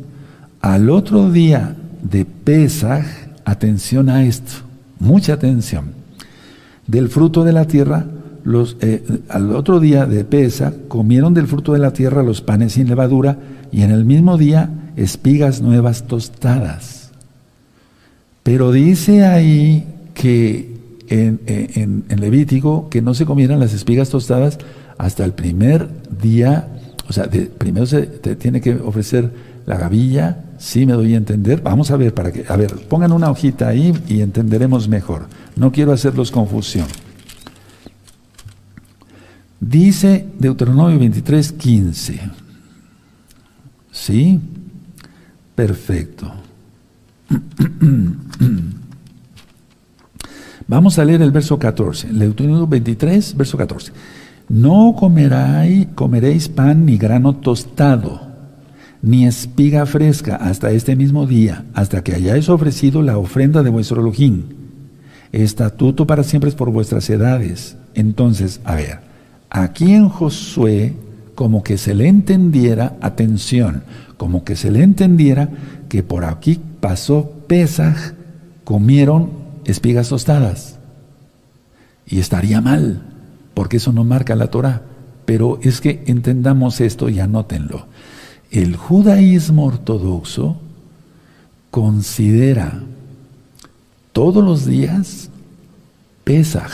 Al 0.61 0.89
otro 0.89 1.31
día 1.31 1.75
de 2.01 2.25
Pesaj, 2.25 3.05
atención 3.45 4.09
a 4.09 4.23
esto, 4.25 4.63
mucha 4.99 5.33
atención. 5.33 5.91
Del 6.87 7.09
fruto 7.09 7.43
de 7.43 7.53
la 7.53 7.65
tierra, 7.65 8.05
los, 8.43 8.77
eh, 8.81 9.03
al 9.29 9.55
otro 9.55 9.79
día 9.79 10.05
de 10.05 10.23
Pesaj, 10.23 10.73
comieron 10.87 11.33
del 11.33 11.47
fruto 11.47 11.73
de 11.73 11.79
la 11.79 11.93
tierra 11.93 12.23
los 12.23 12.41
panes 12.41 12.73
sin 12.73 12.87
levadura 12.87 13.37
y 13.71 13.83
en 13.83 13.91
el 13.91 14.05
mismo 14.05 14.37
día 14.37 14.69
espigas 14.95 15.61
nuevas 15.61 16.07
tostadas. 16.07 16.98
Pero 18.49 18.71
dice 18.71 19.27
ahí 19.27 19.85
que 20.15 20.75
en, 21.07 22.03
Levítico 22.09 22.89
que 22.89 22.99
no 22.99 23.13
se 23.13 23.23
comieran 23.27 23.59
las 23.59 23.75
espigas 23.75 24.09
tostadas 24.09 24.57
hasta 24.97 25.23
el 25.23 25.33
primer 25.33 25.87
día, 26.19 26.67
o 27.07 27.13
sea, 27.13 27.29
primero 27.29 27.85
se 27.85 28.07
tiene 28.07 28.59
que 28.59 28.73
ofrecer 28.73 29.31
la 29.67 29.77
gavilla, 29.77 30.45
sí 30.57 30.87
me 30.87 30.93
doy 30.93 31.13
a 31.13 31.17
entender. 31.17 31.61
Vamos 31.61 31.91
a 31.91 31.97
ver, 31.97 32.15
para 32.15 32.31
que, 32.31 32.43
a 32.49 32.55
ver, 32.55 32.73
pongan 32.87 33.11
una 33.11 33.29
hojita 33.29 33.67
ahí 33.67 33.93
y 34.07 34.21
entenderemos 34.21 34.87
mejor. 34.87 35.27
No 35.55 35.71
quiero 35.71 35.91
hacerlos 35.91 36.31
confusión. 36.31 36.87
Dice 39.59 40.25
Deuteronomio 40.39 40.97
23, 40.97 41.51
15. 41.51 42.19
¿Sí? 43.91 44.39
Perfecto. 45.53 46.48
Vamos 50.67 50.99
a 50.99 51.05
leer 51.05 51.21
el 51.21 51.31
verso 51.31 51.57
14. 51.57 52.09
Deuteronomio 52.09 52.67
23, 52.67 53.35
verso 53.35 53.57
14. 53.57 53.91
No 54.49 54.95
comeréis 54.95 56.49
pan 56.49 56.85
ni 56.85 56.97
grano 56.97 57.35
tostado 57.35 58.29
ni 59.01 59.25
espiga 59.25 59.85
fresca 59.85 60.35
hasta 60.35 60.71
este 60.71 60.95
mismo 60.95 61.25
día, 61.25 61.65
hasta 61.73 62.03
que 62.03 62.15
hayáis 62.15 62.49
ofrecido 62.49 63.01
la 63.01 63.17
ofrenda 63.17 63.63
de 63.63 63.69
vuestro 63.69 64.01
Elohim. 64.01 64.43
Estatuto 65.31 66.07
para 66.07 66.23
siempre 66.23 66.49
es 66.49 66.55
por 66.55 66.71
vuestras 66.71 67.09
edades. 67.09 67.77
Entonces, 67.93 68.59
a 68.63 68.75
ver, 68.75 68.99
aquí 69.49 69.93
en 69.93 70.09
Josué, 70.09 70.93
como 71.35 71.63
que 71.63 71.77
se 71.77 71.93
le 71.93 72.07
entendiera, 72.07 72.97
atención, 73.01 73.83
como 74.17 74.43
que 74.43 74.55
se 74.55 74.71
le 74.71 74.83
entendiera 74.83 75.49
que 75.87 76.03
por 76.03 76.25
aquí 76.25 76.59
pasó 76.79 77.31
Pesaj, 77.47 78.13
comieron 78.63 79.31
espigas 79.65 80.09
tostadas. 80.09 80.79
Y 82.05 82.19
estaría 82.19 82.61
mal, 82.61 83.01
porque 83.53 83.77
eso 83.77 83.91
no 83.91 84.03
marca 84.03 84.35
la 84.35 84.47
Torah. 84.47 84.81
Pero 85.25 85.59
es 85.61 85.79
que 85.81 86.03
entendamos 86.07 86.81
esto 86.81 87.09
y 87.09 87.19
anótenlo. 87.19 87.85
El 88.51 88.75
judaísmo 88.75 89.65
ortodoxo 89.65 90.57
considera 91.69 92.81
todos 94.11 94.43
los 94.43 94.65
días 94.65 95.29
Pesaj. 96.23 96.71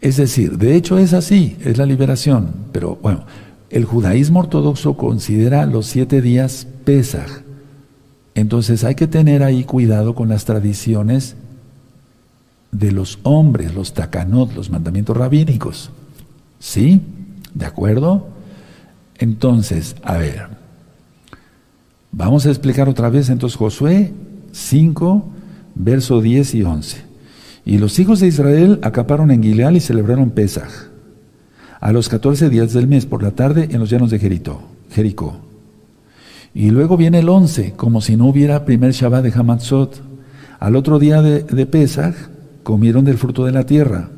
Es 0.00 0.16
decir, 0.16 0.58
de 0.58 0.74
hecho 0.74 0.98
es 0.98 1.12
así, 1.12 1.56
es 1.60 1.78
la 1.78 1.86
liberación, 1.86 2.50
pero 2.72 2.98
bueno, 3.00 3.24
el 3.70 3.84
judaísmo 3.84 4.40
ortodoxo 4.40 4.96
considera 4.96 5.64
los 5.66 5.86
siete 5.86 6.20
días 6.20 6.66
Pesaj. 6.84 7.42
Entonces 8.34 8.84
hay 8.84 8.94
que 8.94 9.06
tener 9.06 9.42
ahí 9.42 9.64
cuidado 9.64 10.14
con 10.14 10.28
las 10.28 10.44
tradiciones 10.44 11.36
de 12.70 12.90
los 12.90 13.18
hombres, 13.22 13.74
los 13.74 13.92
takanot, 13.92 14.54
los 14.54 14.70
mandamientos 14.70 15.16
rabínicos. 15.16 15.90
¿Sí? 16.58 17.02
¿De 17.54 17.66
acuerdo? 17.66 18.28
Entonces, 19.18 19.96
a 20.02 20.16
ver, 20.16 20.46
vamos 22.10 22.46
a 22.46 22.48
explicar 22.48 22.88
otra 22.88 23.10
vez 23.10 23.28
entonces 23.28 23.58
Josué 23.58 24.12
5, 24.52 25.24
verso 25.74 26.20
10 26.20 26.54
y 26.54 26.62
11. 26.62 27.02
Y 27.64 27.78
los 27.78 27.98
hijos 27.98 28.20
de 28.20 28.26
Israel 28.26 28.80
acaparon 28.82 29.30
en 29.30 29.42
Gileal 29.42 29.76
y 29.76 29.80
celebraron 29.80 30.30
Pesaj, 30.30 30.70
a 31.80 31.92
los 31.92 32.08
14 32.08 32.48
días 32.48 32.72
del 32.72 32.88
mes 32.88 33.06
por 33.06 33.22
la 33.22 33.32
tarde 33.32 33.68
en 33.70 33.78
los 33.78 33.90
llanos 33.90 34.10
de 34.10 34.18
Jericó. 34.18 35.51
Y 36.54 36.70
luego 36.70 36.96
viene 36.96 37.20
el 37.20 37.28
11, 37.28 37.72
como 37.76 38.00
si 38.00 38.16
no 38.16 38.26
hubiera 38.26 38.64
primer 38.64 38.92
Shabbat 38.92 39.24
de 39.24 39.32
Hamatzot. 39.32 40.02
Al 40.60 40.76
otro 40.76 40.98
día 40.98 41.22
de, 41.22 41.42
de 41.42 41.66
Pesaj 41.66 42.14
comieron 42.62 43.04
del 43.04 43.18
fruto 43.18 43.44
de 43.46 43.52
la 43.52 43.64
tierra, 43.64 44.10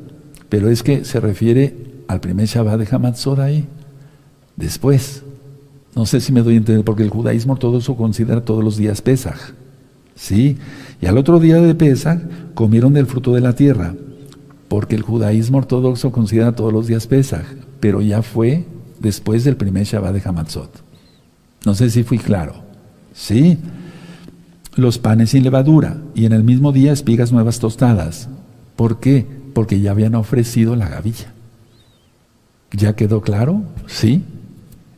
pero 0.49 0.69
es 0.69 0.83
que 0.83 1.05
se 1.05 1.19
refiere 1.19 1.75
al 2.07 2.19
primer 2.19 2.47
Shabbat 2.47 2.79
de 2.79 2.95
Hamatzot 2.95 3.39
ahí 3.39 3.67
después. 4.55 5.23
No 5.95 6.05
sé 6.05 6.19
si 6.19 6.31
me 6.33 6.41
doy 6.41 6.55
a 6.55 6.57
entender, 6.57 6.83
porque 6.83 7.03
el 7.03 7.09
judaísmo 7.09 7.53
ortodoxo 7.53 7.95
considera 7.95 8.41
todos 8.41 8.63
los 8.63 8.77
días 8.77 9.01
Pesaj. 9.01 9.37
¿Sí? 10.15 10.57
Y 11.01 11.05
al 11.07 11.17
otro 11.17 11.39
día 11.39 11.61
de 11.61 11.75
Pesaj 11.75 12.19
comieron 12.53 12.93
del 12.93 13.05
fruto 13.05 13.33
de 13.33 13.41
la 13.41 13.53
tierra, 13.53 13.95
porque 14.67 14.95
el 14.95 15.01
judaísmo 15.01 15.57
ortodoxo 15.57 16.11
considera 16.11 16.53
todos 16.53 16.73
los 16.73 16.87
días 16.87 17.07
Pesaj, 17.07 17.45
pero 17.79 18.01
ya 18.01 18.21
fue 18.21 18.65
después 18.99 19.43
del 19.43 19.55
primer 19.55 19.85
Shabbat 19.85 20.13
de 20.13 20.21
Hamatzot. 20.23 20.84
No 21.65 21.73
sé 21.73 21.89
si 21.89 22.03
fui 22.03 22.19
claro. 22.19 22.53
¿Sí? 23.13 23.57
Los 24.75 24.97
panes 24.99 25.31
sin 25.31 25.43
levadura 25.43 25.97
y 26.13 26.25
en 26.25 26.33
el 26.33 26.43
mismo 26.43 26.71
día 26.71 26.93
espigas 26.93 27.31
nuevas 27.31 27.59
tostadas. 27.59 28.29
¿Por 28.75 28.99
qué? 28.99 29.25
Porque 29.53 29.79
ya 29.79 29.91
habían 29.91 30.15
ofrecido 30.15 30.75
la 30.75 30.87
gavilla. 30.87 31.33
¿Ya 32.71 32.95
quedó 32.95 33.21
claro? 33.21 33.63
¿Sí? 33.87 34.23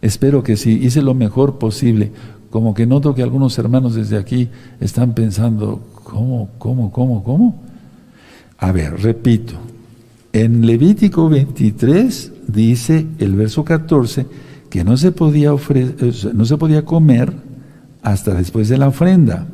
Espero 0.01 0.43
que 0.43 0.57
sí, 0.57 0.79
hice 0.81 1.01
lo 1.01 1.13
mejor 1.13 1.57
posible. 1.57 2.11
Como 2.49 2.73
que 2.73 2.85
noto 2.85 3.13
que 3.13 3.23
algunos 3.23 3.57
hermanos 3.57 3.95
desde 3.95 4.17
aquí 4.17 4.49
están 4.79 5.13
pensando, 5.13 5.81
¿cómo, 6.03 6.49
cómo, 6.57 6.91
cómo, 6.91 7.23
cómo? 7.23 7.61
A 8.57 8.71
ver, 8.71 8.99
repito. 9.01 9.53
En 10.33 10.65
Levítico 10.65 11.29
23 11.29 12.31
dice 12.47 13.05
el 13.19 13.35
verso 13.35 13.63
14 13.63 14.25
que 14.77 14.83
no 14.83 14.95
se 14.95 15.11
podía, 15.11 15.53
ofrecer, 15.53 16.35
no 16.35 16.45
se 16.45 16.55
podía 16.55 16.85
comer 16.85 17.33
hasta 18.03 18.35
después 18.35 18.69
de 18.69 18.77
la 18.77 18.87
ofrenda. 18.87 19.47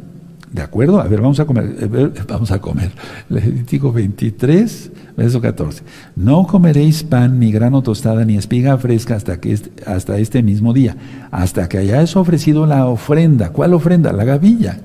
¿De 0.51 0.61
acuerdo? 0.61 0.99
A 0.99 1.07
ver, 1.07 1.21
vamos 1.21 1.39
a 1.39 1.45
comer. 1.45 2.13
Vamos 2.27 2.51
a 2.51 2.59
comer. 2.59 2.91
Levítico 3.29 3.93
23, 3.93 4.91
verso 5.15 5.39
14. 5.39 5.81
No 6.17 6.45
comeréis 6.45 7.03
pan, 7.03 7.39
ni 7.39 7.53
grano 7.53 7.81
tostada, 7.81 8.25
ni 8.25 8.35
espiga 8.35 8.77
fresca 8.77 9.15
hasta, 9.15 9.39
que 9.39 9.53
este, 9.53 9.71
hasta 9.85 10.17
este 10.17 10.43
mismo 10.43 10.73
día, 10.73 10.97
hasta 11.31 11.69
que 11.69 11.77
hayáis 11.77 12.17
ofrecido 12.17 12.65
la 12.65 12.85
ofrenda. 12.87 13.51
¿Cuál 13.51 13.73
ofrenda? 13.75 14.11
La 14.11 14.25
gavilla. 14.25 14.81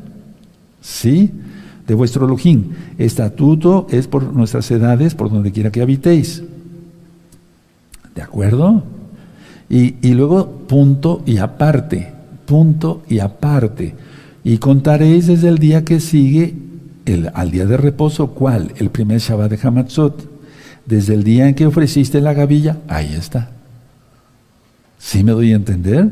¿Sí? 0.80 1.32
De 1.84 1.94
vuestro 1.94 2.28
lojín. 2.28 2.76
Estatuto 2.96 3.88
es 3.90 4.06
por 4.06 4.32
nuestras 4.32 4.70
edades, 4.70 5.16
por 5.16 5.32
donde 5.32 5.50
quiera 5.50 5.72
que 5.72 5.82
habitéis. 5.82 6.44
¿De 8.14 8.22
acuerdo? 8.22 8.84
Y, 9.70 10.14
luego 10.14 10.46
punto 10.66 11.22
y 11.26 11.38
aparte. 11.38 12.12
Punto 12.46 13.02
y 13.08 13.18
aparte 13.18 13.94
y 14.48 14.56
contaréis 14.56 15.26
desde 15.26 15.48
el 15.48 15.58
día 15.58 15.84
que 15.84 16.00
sigue 16.00 16.54
el, 17.04 17.30
al 17.34 17.50
día 17.50 17.66
de 17.66 17.76
reposo, 17.76 18.28
¿cuál? 18.28 18.72
El 18.78 18.88
primer 18.88 19.20
Shabbat 19.20 19.50
de 19.50 19.58
Hamatzot. 19.62 20.26
Desde 20.86 21.12
el 21.12 21.22
día 21.22 21.48
en 21.48 21.54
que 21.54 21.66
ofreciste 21.66 22.22
la 22.22 22.32
gavilla, 22.32 22.78
ahí 22.88 23.12
está. 23.12 23.50
¿Sí 24.98 25.22
me 25.22 25.32
doy 25.32 25.52
a 25.52 25.56
entender? 25.56 26.10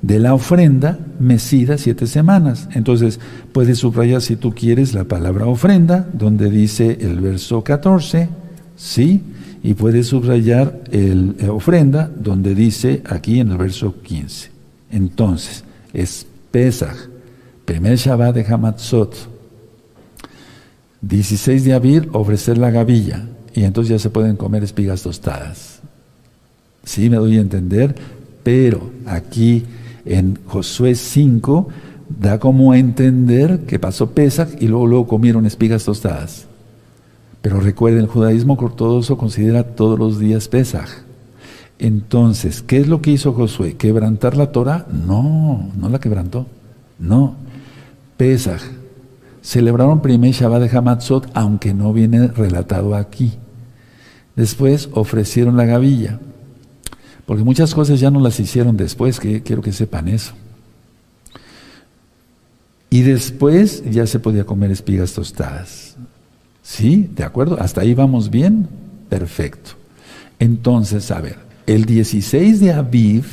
De 0.00 0.20
la 0.20 0.32
ofrenda 0.32 1.00
mecida 1.18 1.76
siete 1.76 2.06
semanas. 2.06 2.68
Entonces, 2.72 3.18
puedes 3.52 3.78
subrayar 3.78 4.22
si 4.22 4.36
tú 4.36 4.54
quieres 4.54 4.94
la 4.94 5.02
palabra 5.02 5.46
ofrenda, 5.46 6.08
donde 6.12 6.50
dice 6.50 6.98
el 7.00 7.18
verso 7.18 7.64
14, 7.64 8.28
¿sí? 8.76 9.22
Y 9.62 9.74
puedes 9.74 10.08
subrayar 10.08 10.82
el, 10.90 11.36
eh, 11.38 11.48
ofrenda, 11.48 12.10
donde 12.14 12.54
dice 12.54 13.02
aquí 13.06 13.40
en 13.40 13.52
el 13.52 13.58
verso 13.58 14.02
15. 14.02 14.50
Entonces, 14.90 15.64
es 15.92 16.26
Pesach 16.50 17.12
Primer 17.64 17.96
Shabbat 17.96 18.34
de 18.34 18.44
Hamatzot. 18.44 19.14
16 21.00 21.64
de 21.64 21.72
abril, 21.72 22.08
ofrecer 22.12 22.58
la 22.58 22.70
gavilla. 22.70 23.26
Y 23.54 23.64
entonces 23.64 23.90
ya 23.90 23.98
se 23.98 24.10
pueden 24.10 24.36
comer 24.36 24.64
espigas 24.64 25.02
tostadas. 25.02 25.80
Sí, 26.84 27.08
me 27.08 27.16
doy 27.16 27.38
a 27.38 27.40
entender. 27.40 27.94
Pero 28.42 28.90
aquí 29.06 29.64
en 30.04 30.38
Josué 30.46 30.94
5 30.94 31.68
da 32.20 32.38
como 32.38 32.72
a 32.72 32.78
entender 32.78 33.60
que 33.60 33.78
pasó 33.78 34.10
Pesach 34.10 34.50
y 34.60 34.66
luego, 34.66 34.86
luego 34.86 35.06
comieron 35.06 35.46
espigas 35.46 35.84
tostadas. 35.84 36.46
Pero 37.42 37.60
recuerden, 37.60 38.02
el 38.02 38.06
judaísmo 38.06 38.54
ortodoxo 38.54 39.18
considera 39.18 39.74
todos 39.74 39.98
los 39.98 40.18
días 40.18 40.48
Pesach. 40.48 40.88
Entonces, 41.80 42.62
¿qué 42.62 42.78
es 42.78 42.86
lo 42.86 43.02
que 43.02 43.10
hizo 43.10 43.32
Josué? 43.32 43.74
¿Quebrantar 43.74 44.36
la 44.36 44.52
Torah? 44.52 44.86
No, 44.90 45.70
no 45.76 45.88
la 45.88 45.98
quebrantó. 45.98 46.46
No, 47.00 47.34
Pesach. 48.16 48.62
Celebraron 49.42 50.00
primer 50.00 50.30
Shabbat 50.30 50.62
de 50.62 50.78
Hamatzot, 50.78 51.28
aunque 51.34 51.74
no 51.74 51.92
viene 51.92 52.28
relatado 52.28 52.94
aquí. 52.94 53.32
Después 54.36 54.88
ofrecieron 54.92 55.56
la 55.56 55.64
gavilla, 55.64 56.20
porque 57.26 57.42
muchas 57.42 57.74
cosas 57.74 57.98
ya 57.98 58.12
no 58.12 58.20
las 58.20 58.38
hicieron 58.38 58.76
después, 58.76 59.18
que 59.18 59.42
quiero 59.42 59.60
que 59.60 59.72
sepan 59.72 60.06
eso. 60.06 60.34
Y 62.88 63.02
después 63.02 63.82
ya 63.90 64.06
se 64.06 64.20
podía 64.20 64.44
comer 64.44 64.70
espigas 64.70 65.12
tostadas. 65.12 65.96
¿Sí? 66.62 67.10
¿De 67.14 67.24
acuerdo? 67.24 67.60
¿Hasta 67.60 67.80
ahí 67.80 67.94
vamos 67.94 68.30
bien? 68.30 68.68
Perfecto. 69.08 69.72
Entonces, 70.38 71.10
a 71.10 71.20
ver, 71.20 71.38
el 71.66 71.84
16 71.84 72.60
de 72.60 72.72
Aviv, 72.72 73.24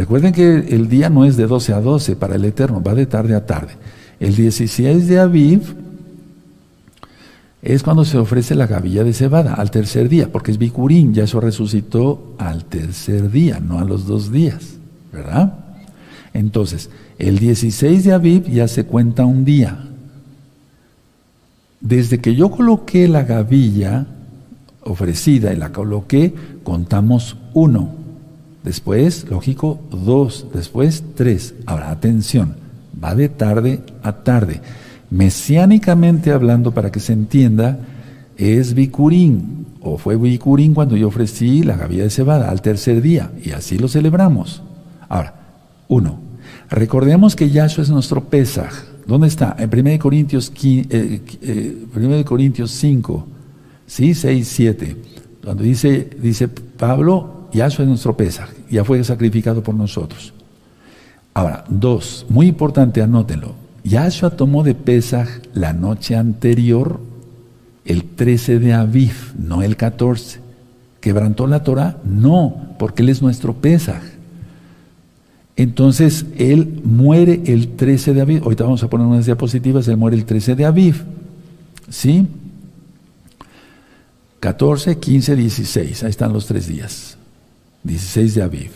Recuerden 0.00 0.32
que 0.32 0.54
el 0.56 0.88
día 0.88 1.10
no 1.10 1.26
es 1.26 1.36
de 1.36 1.46
12 1.46 1.74
a 1.74 1.80
12 1.82 2.16
para 2.16 2.36
el 2.36 2.44
Eterno, 2.46 2.82
va 2.82 2.94
de 2.94 3.04
tarde 3.04 3.34
a 3.34 3.44
tarde. 3.44 3.74
El 4.18 4.34
16 4.34 5.08
de 5.08 5.20
Aviv 5.20 5.60
es 7.60 7.82
cuando 7.82 8.06
se 8.06 8.16
ofrece 8.16 8.54
la 8.54 8.66
gavilla 8.66 9.04
de 9.04 9.12
cebada, 9.12 9.52
al 9.52 9.70
tercer 9.70 10.08
día, 10.08 10.32
porque 10.32 10.52
es 10.52 10.56
Bicurín, 10.56 11.12
ya 11.12 11.24
eso 11.24 11.38
resucitó 11.38 12.34
al 12.38 12.64
tercer 12.64 13.30
día, 13.30 13.60
no 13.60 13.78
a 13.78 13.84
los 13.84 14.06
dos 14.06 14.32
días, 14.32 14.76
¿verdad? 15.12 15.58
Entonces, 16.32 16.88
el 17.18 17.38
16 17.38 18.04
de 18.04 18.14
Aviv 18.14 18.48
ya 18.48 18.68
se 18.68 18.84
cuenta 18.84 19.26
un 19.26 19.44
día. 19.44 19.86
Desde 21.80 22.18
que 22.18 22.34
yo 22.34 22.50
coloqué 22.50 23.08
la 23.08 23.22
gavilla 23.22 24.06
ofrecida 24.82 25.52
y 25.52 25.56
la 25.56 25.72
coloqué, 25.72 26.34
contamos 26.62 27.36
uno. 27.54 27.90
Después, 28.62 29.26
lógico, 29.30 29.80
dos. 29.90 30.46
Después, 30.52 31.02
tres. 31.14 31.54
Ahora, 31.66 31.90
atención, 31.90 32.56
va 33.02 33.14
de 33.14 33.28
tarde 33.28 33.80
a 34.02 34.12
tarde. 34.12 34.60
Mesiánicamente 35.10 36.30
hablando, 36.30 36.72
para 36.72 36.92
que 36.92 37.00
se 37.00 37.12
entienda, 37.12 37.78
es 38.36 38.74
Bicurín, 38.74 39.66
o 39.80 39.98
fue 39.98 40.16
Bicurín 40.16 40.74
cuando 40.74 40.96
yo 40.96 41.08
ofrecí 41.08 41.62
la 41.62 41.76
gavilla 41.76 42.04
de 42.04 42.10
cebada 42.10 42.50
al 42.50 42.62
tercer 42.62 43.02
día, 43.02 43.30
y 43.42 43.50
así 43.50 43.78
lo 43.78 43.88
celebramos. 43.88 44.62
Ahora, 45.08 45.34
uno, 45.88 46.20
recordemos 46.68 47.34
que 47.34 47.50
Yahshua 47.50 47.84
es 47.84 47.90
nuestro 47.90 48.24
Pesaj. 48.24 48.89
¿Dónde 49.10 49.26
está? 49.26 49.56
En 49.58 49.68
1 49.76 49.98
Corintios, 49.98 50.52
eh, 50.62 51.20
eh, 51.42 52.24
Corintios 52.24 52.70
5, 52.70 53.26
¿sí? 53.84 54.14
6, 54.14 54.46
7. 54.46 54.96
Cuando 55.42 55.64
dice, 55.64 56.10
dice 56.22 56.46
Pablo, 56.46 57.48
Yahshua 57.52 57.82
es 57.82 57.88
nuestro 57.88 58.16
Pesaj, 58.16 58.50
ya 58.70 58.84
fue 58.84 59.02
sacrificado 59.02 59.64
por 59.64 59.74
nosotros. 59.74 60.32
Ahora, 61.34 61.64
dos, 61.68 62.24
muy 62.28 62.46
importante, 62.46 63.02
anótenlo. 63.02 63.54
Yahshua 63.82 64.30
tomó 64.30 64.62
de 64.62 64.76
Pesaj 64.76 65.28
la 65.54 65.72
noche 65.72 66.14
anterior, 66.14 67.00
el 67.84 68.04
13 68.04 68.60
de 68.60 68.74
Aviv, 68.74 69.34
no 69.36 69.62
el 69.62 69.76
14. 69.76 70.38
¿Quebrantó 71.00 71.48
la 71.48 71.64
Torah? 71.64 71.98
No, 72.04 72.76
porque 72.78 73.02
Él 73.02 73.08
es 73.08 73.22
nuestro 73.22 73.54
Pesaj. 73.54 74.02
Entonces, 75.60 76.24
Él 76.38 76.80
muere 76.84 77.42
el 77.44 77.76
13 77.76 78.14
de 78.14 78.22
Aviv. 78.22 78.42
Ahorita 78.44 78.64
vamos 78.64 78.82
a 78.82 78.88
poner 78.88 79.06
unas 79.06 79.26
diapositivas, 79.26 79.86
Él 79.88 79.98
muere 79.98 80.16
el 80.16 80.24
13 80.24 80.54
de 80.54 80.64
Aviv. 80.64 81.04
¿Sí? 81.90 82.26
14, 84.40 84.96
15, 84.96 85.36
16, 85.36 86.02
ahí 86.02 86.08
están 86.08 86.32
los 86.32 86.46
tres 86.46 86.66
días. 86.66 87.18
16 87.82 88.36
de 88.36 88.42
Aviv. 88.42 88.70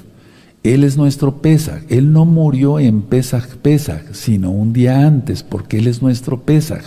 Él 0.62 0.84
es 0.84 0.98
nuestro 0.98 1.38
Pesaj. 1.40 1.84
Él 1.88 2.12
no 2.12 2.26
murió 2.26 2.78
en 2.78 3.00
Pesaj, 3.00 3.46
Pesaj, 3.62 4.02
sino 4.12 4.50
un 4.50 4.74
día 4.74 5.06
antes, 5.06 5.42
porque 5.42 5.78
Él 5.78 5.86
es 5.86 6.02
nuestro 6.02 6.42
Pesaj. 6.42 6.84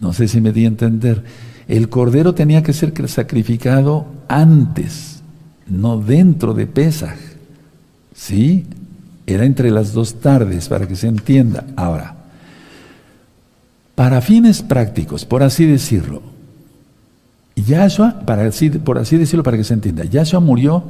No 0.00 0.12
sé 0.12 0.28
si 0.28 0.42
me 0.42 0.52
di 0.52 0.66
a 0.66 0.68
entender. 0.68 1.24
El 1.66 1.88
cordero 1.88 2.34
tenía 2.34 2.62
que 2.62 2.74
ser 2.74 2.92
sacrificado 3.08 4.04
antes, 4.28 5.22
no 5.66 5.98
dentro 5.98 6.52
de 6.52 6.66
Pesaj. 6.66 7.29
¿Sí? 8.20 8.66
Era 9.26 9.46
entre 9.46 9.70
las 9.70 9.94
dos 9.94 10.20
tardes, 10.20 10.68
para 10.68 10.86
que 10.86 10.94
se 10.94 11.08
entienda. 11.08 11.64
Ahora, 11.74 12.16
para 13.94 14.20
fines 14.20 14.60
prácticos, 14.60 15.24
por 15.24 15.42
así 15.42 15.64
decirlo, 15.64 16.20
Yahshua, 17.56 18.20
para 18.26 18.44
así, 18.44 18.68
por 18.68 18.98
así 18.98 19.16
decirlo, 19.16 19.42
para 19.42 19.56
que 19.56 19.64
se 19.64 19.72
entienda, 19.72 20.04
Yahshua 20.04 20.40
murió, 20.40 20.84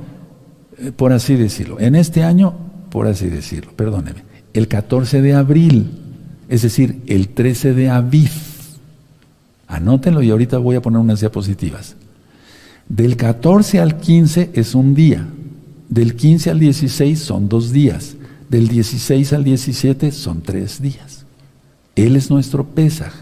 eh, 0.78 0.90
por 0.90 1.12
así 1.12 1.36
decirlo, 1.36 1.78
en 1.78 1.94
este 1.94 2.24
año, 2.24 2.52
por 2.90 3.06
así 3.06 3.28
decirlo, 3.28 3.70
perdóneme, 3.76 4.24
el 4.52 4.66
14 4.66 5.22
de 5.22 5.34
abril, 5.34 5.88
es 6.48 6.62
decir, 6.62 7.00
el 7.06 7.28
13 7.28 7.74
de 7.74 7.90
Aviv. 7.90 8.32
Anótenlo 9.68 10.20
y 10.20 10.30
ahorita 10.30 10.58
voy 10.58 10.74
a 10.74 10.82
poner 10.82 10.98
unas 10.98 11.20
diapositivas. 11.20 11.94
Del 12.88 13.16
14 13.16 13.78
al 13.78 13.98
15 13.98 14.50
es 14.52 14.74
un 14.74 14.96
día, 14.96 15.28
del 15.90 16.16
15 16.16 16.50
al 16.50 16.58
16 16.58 17.18
son 17.18 17.48
dos 17.50 17.72
días, 17.72 18.16
del 18.48 18.68
16 18.68 19.34
al 19.34 19.44
17 19.44 20.10
son 20.12 20.40
tres 20.40 20.80
días. 20.80 21.26
Él 21.94 22.16
es 22.16 22.30
nuestro 22.30 22.64
Pesaj 22.64 23.12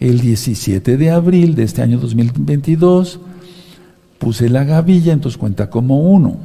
el 0.00 0.18
17 0.20 0.96
de 0.96 1.10
abril 1.10 1.54
de 1.54 1.62
este 1.62 1.82
año 1.82 1.98
2022 1.98 3.20
puse 4.18 4.48
la 4.48 4.64
gavilla, 4.64 5.12
entonces 5.12 5.38
cuenta 5.38 5.68
como 5.68 6.00
uno. 6.00 6.38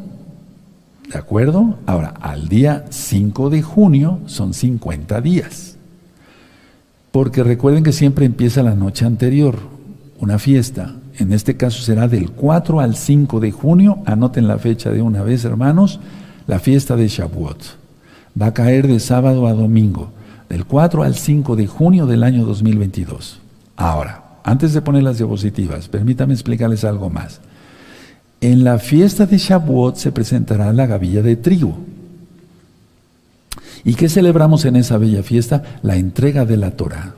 ¿De 1.09 1.17
acuerdo? 1.17 1.77
Ahora, 1.85 2.13
al 2.19 2.49
día 2.49 2.85
5 2.89 3.49
de 3.49 3.61
junio 3.61 4.19
son 4.25 4.53
50 4.53 5.21
días. 5.21 5.77
Porque 7.11 7.43
recuerden 7.43 7.83
que 7.83 7.93
siempre 7.93 8.25
empieza 8.25 8.61
la 8.61 8.75
noche 8.75 9.05
anterior, 9.05 9.59
una 10.19 10.37
fiesta. 10.37 10.95
En 11.17 11.31
este 11.31 11.55
caso 11.55 11.81
será 11.81 12.07
del 12.07 12.31
4 12.31 12.79
al 12.79 12.95
5 12.95 13.39
de 13.39 13.51
junio. 13.51 13.99
Anoten 14.05 14.47
la 14.47 14.57
fecha 14.57 14.91
de 14.91 15.01
una 15.01 15.23
vez, 15.23 15.45
hermanos. 15.45 15.99
La 16.47 16.59
fiesta 16.59 16.95
de 16.95 17.07
Shavuot. 17.07 17.63
Va 18.39 18.47
a 18.47 18.53
caer 18.53 18.87
de 18.87 18.99
sábado 18.99 19.47
a 19.47 19.53
domingo, 19.53 20.11
del 20.49 20.65
4 20.65 21.03
al 21.03 21.15
5 21.15 21.55
de 21.55 21.67
junio 21.67 22.05
del 22.05 22.23
año 22.23 22.45
2022. 22.45 23.39
Ahora, 23.77 24.23
antes 24.43 24.73
de 24.73 24.81
poner 24.81 25.03
las 25.03 25.17
diapositivas, 25.17 25.87
permítame 25.87 26.33
explicarles 26.33 26.83
algo 26.83 27.09
más. 27.09 27.39
En 28.41 28.63
la 28.63 28.77
fiesta 28.77 29.25
de 29.25 29.37
Shavuot 29.37 29.95
se 29.95 30.11
presentará 30.11 30.73
la 30.73 30.85
gavilla 30.85 31.21
de 31.21 31.37
trigo. 31.37 31.77
¿Y 33.85 33.93
qué 33.95 34.09
celebramos 34.09 34.65
en 34.65 34.75
esa 34.75 34.97
bella 34.97 35.23
fiesta? 35.23 35.63
La 35.81 35.95
entrega 35.95 36.45
de 36.45 36.57
la 36.57 36.71
Torah. 36.71 37.15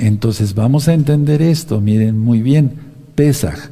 Entonces 0.00 0.54
vamos 0.54 0.88
a 0.88 0.94
entender 0.94 1.42
esto, 1.42 1.78
miren 1.78 2.18
muy 2.18 2.40
bien. 2.40 2.72
Pesach, 3.14 3.70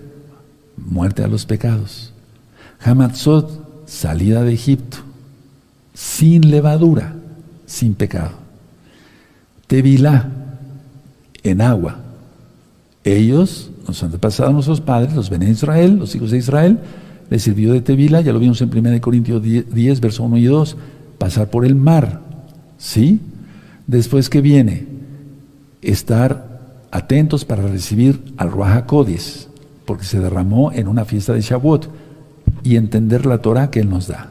muerte 0.77 1.25
a 1.25 1.27
los 1.27 1.47
pecados. 1.47 2.13
Hamatzot, 2.81 3.87
salida 3.87 4.43
de 4.43 4.53
Egipto, 4.53 4.99
sin 5.95 6.51
levadura, 6.51 7.15
sin 7.65 7.95
pecado. 7.95 8.33
Tevilá, 9.67 10.31
en 11.43 11.63
agua. 11.63 11.99
Ellos, 13.05 13.71
nos 13.87 14.03
han 14.03 14.11
pasado 14.13 14.53
nuestros 14.53 14.83
padres, 14.83 15.15
los 15.15 15.31
ven 15.31 15.43
Israel, 15.45 15.97
los 15.99 16.15
hijos 16.15 16.31
de 16.31 16.39
Israel, 16.39 16.79
les 17.31 17.43
sirvió 17.43 17.73
de 17.73 17.81
Tevilá, 17.81 18.21
ya 18.21 18.35
lo 18.35 18.39
vimos 18.39 18.61
en 18.61 18.69
1 18.69 19.01
Corintios 19.01 19.43
10, 19.43 20.01
verso 20.01 20.25
1 20.25 20.37
y 20.37 20.45
2, 20.45 20.77
pasar 21.17 21.49
por 21.49 21.65
el 21.65 21.75
mar. 21.75 22.21
¿Sí? 22.77 23.19
Después 23.87 24.29
que 24.29 24.43
viene, 24.43 24.98
estar 25.83 26.59
atentos 26.91 27.45
para 27.45 27.63
recibir 27.63 28.35
al 28.37 28.51
Ruach 28.51 28.87
porque 29.85 30.05
se 30.05 30.21
derramó 30.21 30.73
en 30.73 30.89
una 30.89 31.05
fiesta 31.05 31.33
de 31.33 31.41
Shavuot, 31.41 31.89
y 32.63 32.77
entender 32.77 33.27
la 33.27 33.39
Torah 33.39 33.71
que 33.71 33.81
Él 33.81 33.89
nos 33.89 34.09
da. 34.09 34.31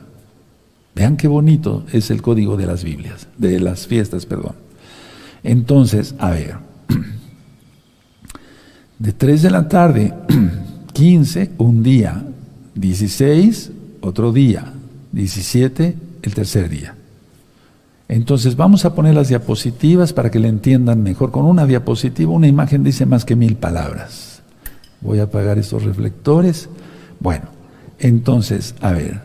Vean 0.95 1.17
qué 1.17 1.27
bonito 1.27 1.85
es 1.91 2.09
el 2.09 2.21
código 2.21 2.57
de 2.57 2.65
las 2.65 2.83
Biblias, 2.83 3.27
de 3.37 3.59
las 3.59 3.87
fiestas, 3.87 4.25
perdón. 4.25 4.55
Entonces, 5.43 6.15
a 6.17 6.31
ver, 6.31 6.57
de 8.99 9.13
3 9.13 9.41
de 9.41 9.51
la 9.51 9.67
tarde, 9.67 10.13
15, 10.93 11.51
un 11.59 11.83
día, 11.83 12.23
16, 12.75 13.71
otro 14.01 14.31
día, 14.31 14.73
17, 15.11 15.95
el 16.23 16.33
tercer 16.33 16.69
día. 16.69 16.95
Entonces 18.09 18.55
vamos 18.55 18.85
a 18.85 18.95
poner 18.95 19.15
las 19.15 19.27
diapositivas 19.27 20.13
para 20.13 20.31
que 20.31 20.39
le 20.39 20.47
entiendan 20.47 21.03
mejor. 21.03 21.31
Con 21.31 21.45
una 21.45 21.65
diapositiva, 21.65 22.31
una 22.31 22.47
imagen 22.47 22.83
dice 22.83 23.05
más 23.05 23.25
que 23.25 23.35
mil 23.35 23.55
palabras. 23.55 24.41
Voy 25.01 25.19
a 25.19 25.23
apagar 25.23 25.57
estos 25.57 25.83
reflectores. 25.83 26.69
Bueno, 27.19 27.45
entonces, 27.99 28.75
a 28.81 28.91
ver, 28.91 29.21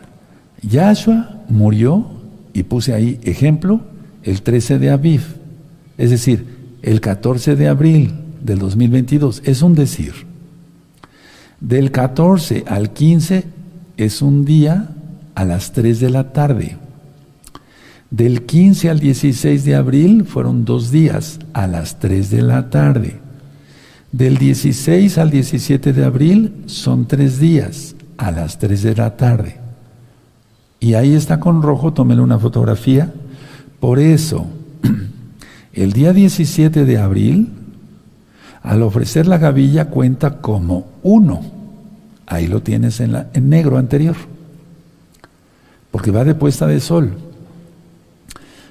Yahshua 0.61 1.43
murió, 1.49 2.07
y 2.53 2.63
puse 2.63 2.93
ahí 2.93 3.19
ejemplo, 3.23 3.81
el 4.23 4.41
13 4.41 4.79
de 4.79 4.91
Aviv, 4.91 5.21
es 5.97 6.11
decir, 6.11 6.45
el 6.81 7.01
14 7.01 7.55
de 7.55 7.67
abril 7.67 8.13
del 8.41 8.59
2022. 8.59 9.41
Es 9.45 9.61
un 9.61 9.73
decir. 9.73 10.13
Del 11.59 11.91
14 11.91 12.65
al 12.67 12.91
15 12.91 13.45
es 13.97 14.21
un 14.21 14.45
día 14.45 14.89
a 15.33 15.45
las 15.45 15.71
3 15.71 15.99
de 15.99 16.09
la 16.09 16.31
tarde. 16.33 16.77
Del 18.13 18.43
15 18.45 18.91
al 18.91 18.99
16 18.99 19.65
de 19.65 19.73
abril 19.73 20.25
fueron 20.25 20.65
dos 20.65 20.91
días 20.91 21.39
a 21.51 21.65
las 21.65 21.97
3 21.97 22.29
de 22.29 22.43
la 22.43 22.69
tarde. 22.69 23.19
Del 24.11 24.37
16 24.37 25.17
al 25.17 25.31
17 25.31 25.93
de 25.93 26.05
abril 26.05 26.53
son 26.67 27.07
tres 27.07 27.39
días 27.39 27.95
a 28.17 28.29
las 28.29 28.59
3 28.59 28.83
de 28.83 28.95
la 28.95 29.17
tarde. 29.17 29.57
Y 30.79 30.93
ahí 30.93 31.15
está 31.15 31.39
con 31.39 31.63
rojo, 31.63 31.93
tómele 31.93 32.21
una 32.21 32.37
fotografía. 32.37 33.11
Por 33.79 33.97
eso, 33.97 34.45
el 35.73 35.91
día 35.93 36.13
17 36.13 36.85
de 36.85 36.97
abril, 36.99 37.49
al 38.61 38.83
ofrecer 38.83 39.25
la 39.25 39.39
gavilla 39.39 39.89
cuenta 39.89 40.39
como 40.39 40.85
uno. 41.01 41.41
Ahí 42.27 42.45
lo 42.45 42.61
tienes 42.61 42.99
en, 42.99 43.13
la, 43.13 43.31
negro 43.41 43.79
anterior. 43.79 44.17
Porque 45.89 46.11
va 46.11 46.23
de 46.23 46.35
puesta 46.35 46.67
de 46.67 46.79
sol. 46.79 47.22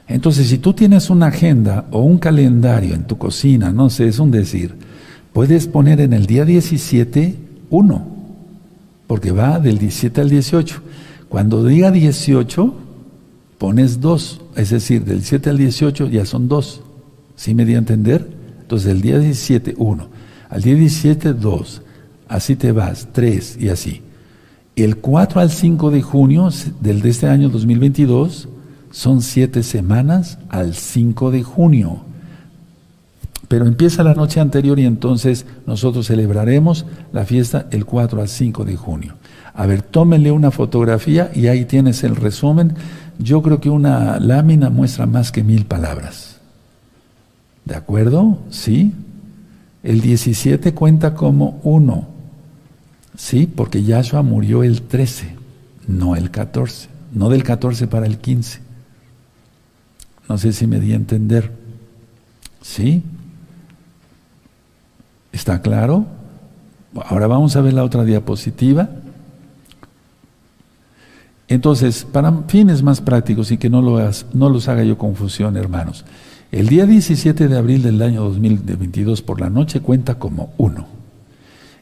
Entonces, 0.09 0.49
si 0.49 0.59
tú 0.59 0.73
tienes 0.73 1.11
una 1.11 1.29
agenda 1.29 1.87
o 1.91 2.01
un 2.01 2.19
calendario 2.19 2.95
en 2.95 3.05
tu 3.05 3.19
cocina, 3.19 3.73
no 3.73 3.89
sé, 3.89 4.09
es 4.09 4.19
un 4.19 4.31
decir, 4.31 4.75
puedes 5.33 5.67
poner 5.67 6.01
en 6.01 6.13
el 6.13 6.27
día 6.27 6.45
17 6.45 7.37
uno, 7.71 8.07
porque 9.07 9.31
va 9.31 9.59
del 9.59 9.79
17 9.79 10.21
al 10.21 10.31
18. 10.31 10.81
Cuando 11.29 11.65
diga 11.65 11.91
18, 11.91 12.75
pones 13.59 14.01
dos, 14.01 14.41
es 14.57 14.71
decir, 14.71 15.05
del 15.05 15.23
7 15.23 15.51
al 15.51 15.59
18 15.59 16.09
ya 16.09 16.27
son 16.27 16.49
dos. 16.49 16.83
¿Sí 17.37 17.55
me 17.55 17.65
di 17.65 17.75
a 17.75 17.79
entender? 17.79 18.29
Entonces, 18.61 18.89
del 18.89 19.01
día 19.01 19.19
17, 19.19 19.75
uno, 19.79 20.09
al 20.51 20.63
día 20.63 20.75
17, 20.75 21.33
dos, 21.33 21.83
así 22.29 22.57
te 22.57 22.73
vas, 22.73 23.09
tres 23.13 23.57
y 23.59 23.69
así. 23.69 24.03
El 24.77 24.97
4 24.97 25.41
al 25.41 25.51
5 25.51 25.91
de 25.91 26.03
junio 26.03 26.49
del 26.81 27.03
de 27.03 27.11
este 27.11 27.29
año 27.29 27.49
2022 27.51 28.49
son 28.93 29.23
siete 29.23 29.63
semanas 29.63 30.39
al 30.49 30.75
5 30.75 31.31
de 31.33 31.43
junio. 31.43 32.03
Pero 33.49 33.67
empieza 33.67 34.05
la 34.05 34.15
noche 34.15 34.39
anterior 34.39 34.79
y 34.79 34.87
entonces 34.87 35.45
nosotros 35.67 36.07
celebraremos 36.07 36.87
la 37.13 37.25
fiesta 37.25 37.67
el 37.71 37.85
4 37.85 38.21
al 38.21 38.29
5 38.29 38.65
de 38.65 38.77
junio. 38.77 39.15
A 39.55 39.67
ver, 39.67 39.83
tómenle 39.83 40.31
una 40.31 40.51
fotografía 40.51 41.31
y 41.35 41.49
ahí 41.49 41.65
tienes 41.65 42.05
el 42.05 42.17
resumen. 42.17 42.75
Yo 43.19 43.43
creo 43.43 43.61
que 43.61 43.69
una 43.69 44.21
lámina 44.21 44.71
muestra 44.71 45.07
más 45.07 45.33
que 45.33 45.43
mil 45.43 45.67
palabras. 45.67 46.37
¿De 47.65 47.75
acuerdo? 47.75 48.39
¿Sí? 48.51 48.93
El 49.83 50.01
17 50.01 50.75
cuenta 50.75 51.15
como 51.15 51.61
uno. 51.63 52.09
¿Sí? 53.17 53.47
Porque 53.47 53.83
Yahshua 53.83 54.23
murió 54.23 54.63
el 54.63 54.83
13, 54.83 55.35
no 55.87 56.17
el 56.17 56.31
14. 56.31 56.89
No 57.13 57.29
del 57.29 57.43
14 57.43 57.87
para 57.87 58.07
el 58.07 58.19
15. 58.19 58.72
No 60.29 60.39
sé 60.39 60.53
si 60.53 60.67
me 60.67 60.81
di 60.81 60.93
a 60.93 60.97
entender. 60.97 61.53
¿Sí? 62.61 63.03
¿Está 65.33 65.63
claro? 65.63 66.07
Ahora 66.95 67.27
vamos 67.27 67.57
a 67.57 67.61
ver 67.61 67.73
la 67.73 67.85
otra 67.85 68.05
diapositiva. 68.05 68.89
Entonces, 71.49 72.05
para 72.05 72.33
fines 72.49 72.83
más 72.83 73.01
prácticos 73.01 73.51
y 73.51 73.59
que 73.59 73.69
no, 73.69 73.83
lo 73.83 73.99
no 74.33 74.49
los 74.49 74.69
haga 74.69 74.85
yo 74.85 74.97
confusión, 74.97 75.57
hermanos, 75.57 76.05
el 76.51 76.69
día 76.69 76.87
17 76.87 77.49
de 77.49 77.59
abril 77.59 77.83
del 77.83 78.01
año 78.01 78.23
2022 78.25 79.23
por 79.23 79.41
la 79.41 79.51
noche 79.51 79.81
cuenta 79.81 80.15
como 80.19 80.53
uno. 80.59 80.87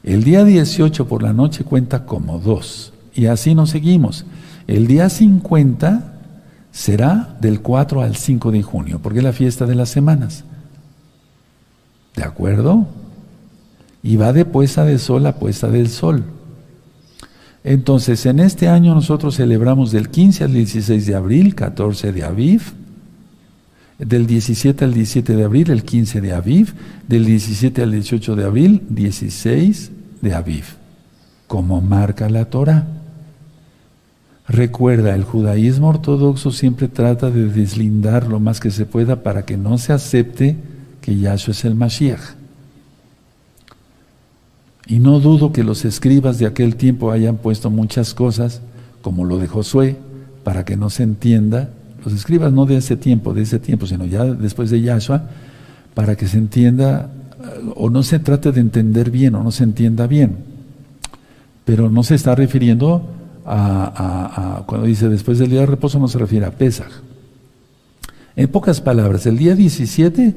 El 0.03 0.25
día 0.25 0.45
18 0.45 1.07
por 1.07 1.23
la 1.23 1.33
noche 1.33 1.65
cuenta 1.65 2.07
como 2.07 2.39
dos. 2.39 2.93
Y 3.15 3.27
así 3.27 3.55
nos 3.55 3.71
seguimos. 3.71 4.25
El 4.67 4.87
día 4.87 5.11
50 5.11 6.10
será 6.73 7.37
del 7.41 7.61
4 7.61 8.03
al 8.03 8.17
5 8.17 8.53
de 8.53 8.63
junio, 8.63 9.01
porque 9.03 9.19
es 9.19 9.25
la 9.25 9.33
fiesta 9.33 9.67
de 9.67 9.75
las 9.75 9.89
semanas. 9.89 10.45
¿De 12.17 12.23
acuerdo? 12.23 12.87
Y 14.03 14.17
va 14.17 14.33
de 14.33 14.45
puesta 14.45 14.85
de 14.85 14.99
sol 14.99 15.27
a 15.27 15.37
puesta 15.37 15.69
del 15.69 15.89
sol. 15.89 16.25
Entonces, 17.63 18.25
en 18.27 18.41
este 18.41 18.69
año 18.69 18.95
nosotros 18.95 19.37
celebramos 19.37 19.93
del 19.93 20.09
15 20.09 20.45
al 20.45 20.55
16 20.55 21.07
de 21.07 21.15
abril, 21.15 21.55
14 21.55 22.13
de 22.13 22.25
Aviv, 22.25 22.63
del 23.99 24.27
17 24.27 24.85
al 24.85 24.95
17 24.95 25.37
de 25.37 25.45
abril, 25.45 25.71
el 25.71 25.85
15 25.85 26.23
de 26.23 26.33
Aviv, 26.33 26.75
del 27.07 27.27
17 27.27 27.83
al 27.83 27.93
18 27.93 28.35
de 28.35 28.45
abril, 28.45 28.83
16 28.89 29.91
de 30.23 30.35
Aviv, 30.35 30.65
como 31.47 31.83
marca 31.83 32.31
la 32.31 32.47
Torah. 32.47 33.00
Recuerda, 34.51 35.15
el 35.15 35.23
judaísmo 35.23 35.91
ortodoxo 35.91 36.51
siempre 36.51 36.89
trata 36.89 37.31
de 37.31 37.47
deslindar 37.47 38.27
lo 38.27 38.41
más 38.41 38.59
que 38.59 38.73
se 38.73 38.85
pueda 38.85 39.23
para 39.23 39.45
que 39.45 39.57
no 39.57 39.79
se 39.79 39.93
acepte 39.93 40.57
que 41.01 41.17
Yahshua 41.17 41.53
es 41.53 41.65
el 41.65 41.77
Mashiach. 41.77 42.35
Y 44.89 44.99
no 44.99 45.21
dudo 45.21 45.53
que 45.53 45.63
los 45.63 45.85
escribas 45.85 46.41
de 46.41 46.47
aquel 46.47 46.75
tiempo 46.75 47.13
hayan 47.13 47.37
puesto 47.37 47.71
muchas 47.71 48.13
cosas, 48.13 48.61
como 49.03 49.25
lo 49.25 49.39
de 49.39 49.47
Josué, 49.47 49.97
para 50.43 50.65
que 50.65 50.77
no 50.77 50.91
se 50.91 51.05
entienda. 51.05 51.71
Los 52.05 52.13
escribas 52.13 52.53
no 52.53 52.67
de 52.67 52.79
ese 52.79 52.97
tiempo, 52.97 53.33
de 53.33 53.43
ese 53.43 53.61
tiempo, 53.61 53.87
sino 53.87 54.05
ya 54.05 54.25
después 54.25 54.69
de 54.69 54.81
Yahshua, 54.81 55.29
para 55.95 56.17
que 56.17 56.27
se 56.27 56.39
entienda 56.39 57.09
o 57.77 57.89
no 57.89 58.03
se 58.03 58.19
trate 58.19 58.51
de 58.51 58.61
entender 58.61 59.13
bien 59.13 59.37
o 59.37 59.45
no 59.45 59.53
se 59.53 59.63
entienda 59.63 60.09
bien. 60.09 60.39
Pero 61.65 61.89
no 61.89 62.03
se 62.03 62.17
está 62.17 62.35
refiriendo 62.35 63.20
a, 63.51 64.63
cuando 64.67 64.87
dice 64.87 65.09
después 65.09 65.39
del 65.39 65.51
día 65.51 65.61
de 65.61 65.67
reposo 65.67 65.99
no 65.99 66.09
se 66.09 66.19
refiere 66.19 66.47
a 66.47 66.51
Pesaj. 66.51 66.91
En 68.37 68.49
pocas 68.49 68.81
palabras, 68.81 69.27
el 69.27 69.37
día 69.37 69.55
17, 69.55 70.35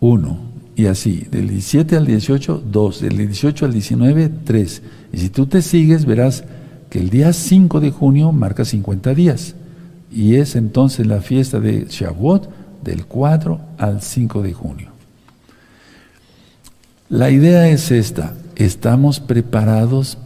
1, 0.00 0.38
y 0.76 0.86
así, 0.86 1.26
del 1.30 1.48
17 1.48 1.96
al 1.96 2.06
18, 2.06 2.62
2, 2.70 3.00
del 3.00 3.16
18 3.16 3.66
al 3.66 3.72
19, 3.72 4.30
3. 4.44 4.82
Y 5.12 5.18
si 5.18 5.28
tú 5.30 5.46
te 5.46 5.62
sigues, 5.62 6.04
verás 6.04 6.44
que 6.90 7.00
el 7.00 7.10
día 7.10 7.32
5 7.32 7.80
de 7.80 7.90
junio 7.90 8.32
marca 8.32 8.64
50 8.64 9.14
días, 9.14 9.54
y 10.10 10.36
es 10.36 10.56
entonces 10.56 11.06
la 11.06 11.22
fiesta 11.22 11.58
de 11.60 11.86
Shavuot 11.88 12.50
del 12.84 13.06
4 13.06 13.60
al 13.78 14.02
5 14.02 14.42
de 14.42 14.52
junio. 14.52 14.88
La 17.08 17.30
idea 17.30 17.68
es 17.68 17.90
esta, 17.90 18.34
¿estamos 18.56 19.20
preparados 19.20 20.18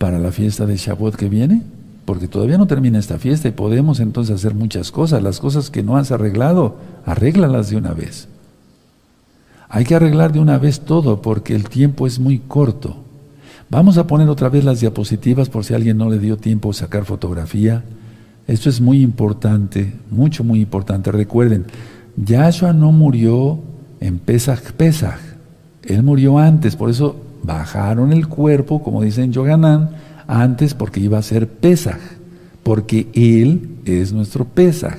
para 0.00 0.18
la 0.18 0.32
fiesta 0.32 0.66
de 0.66 0.76
Shavuot 0.76 1.14
que 1.14 1.28
viene? 1.28 1.62
porque 2.10 2.26
todavía 2.26 2.58
no 2.58 2.66
termina 2.66 2.98
esta 2.98 3.20
fiesta 3.20 3.46
y 3.46 3.52
podemos 3.52 4.00
entonces 4.00 4.34
hacer 4.34 4.52
muchas 4.52 4.90
cosas. 4.90 5.22
Las 5.22 5.38
cosas 5.38 5.70
que 5.70 5.84
no 5.84 5.96
has 5.96 6.10
arreglado, 6.10 6.74
arréglalas 7.06 7.70
de 7.70 7.76
una 7.76 7.92
vez. 7.92 8.26
Hay 9.68 9.84
que 9.84 9.94
arreglar 9.94 10.32
de 10.32 10.40
una 10.40 10.58
vez 10.58 10.80
todo 10.80 11.22
porque 11.22 11.54
el 11.54 11.68
tiempo 11.68 12.08
es 12.08 12.18
muy 12.18 12.40
corto. 12.40 12.96
Vamos 13.70 13.96
a 13.96 14.08
poner 14.08 14.28
otra 14.28 14.48
vez 14.48 14.64
las 14.64 14.80
diapositivas 14.80 15.48
por 15.48 15.64
si 15.64 15.72
alguien 15.72 15.98
no 15.98 16.10
le 16.10 16.18
dio 16.18 16.36
tiempo 16.36 16.70
a 16.70 16.74
sacar 16.74 17.04
fotografía. 17.04 17.84
Esto 18.48 18.68
es 18.68 18.80
muy 18.80 19.02
importante, 19.02 19.92
mucho, 20.10 20.42
muy 20.42 20.62
importante. 20.62 21.12
Recuerden, 21.12 21.66
Yahshua 22.16 22.72
no 22.72 22.90
murió 22.90 23.60
en 24.00 24.18
Pesach 24.18 24.72
Pesach. 24.72 25.20
Él 25.84 26.02
murió 26.02 26.38
antes, 26.38 26.74
por 26.74 26.90
eso 26.90 27.14
bajaron 27.42 28.12
el 28.12 28.28
cuerpo, 28.28 28.82
como 28.82 29.02
dicen 29.02 29.24
en 29.24 29.32
Yoganán, 29.32 29.90
antes 30.26 30.74
porque 30.74 31.00
iba 31.00 31.18
a 31.18 31.22
ser 31.22 31.48
Pesach, 31.48 32.00
porque 32.62 33.08
Él 33.14 33.78
es 33.84 34.12
nuestro 34.12 34.44
Pesach. 34.44 34.98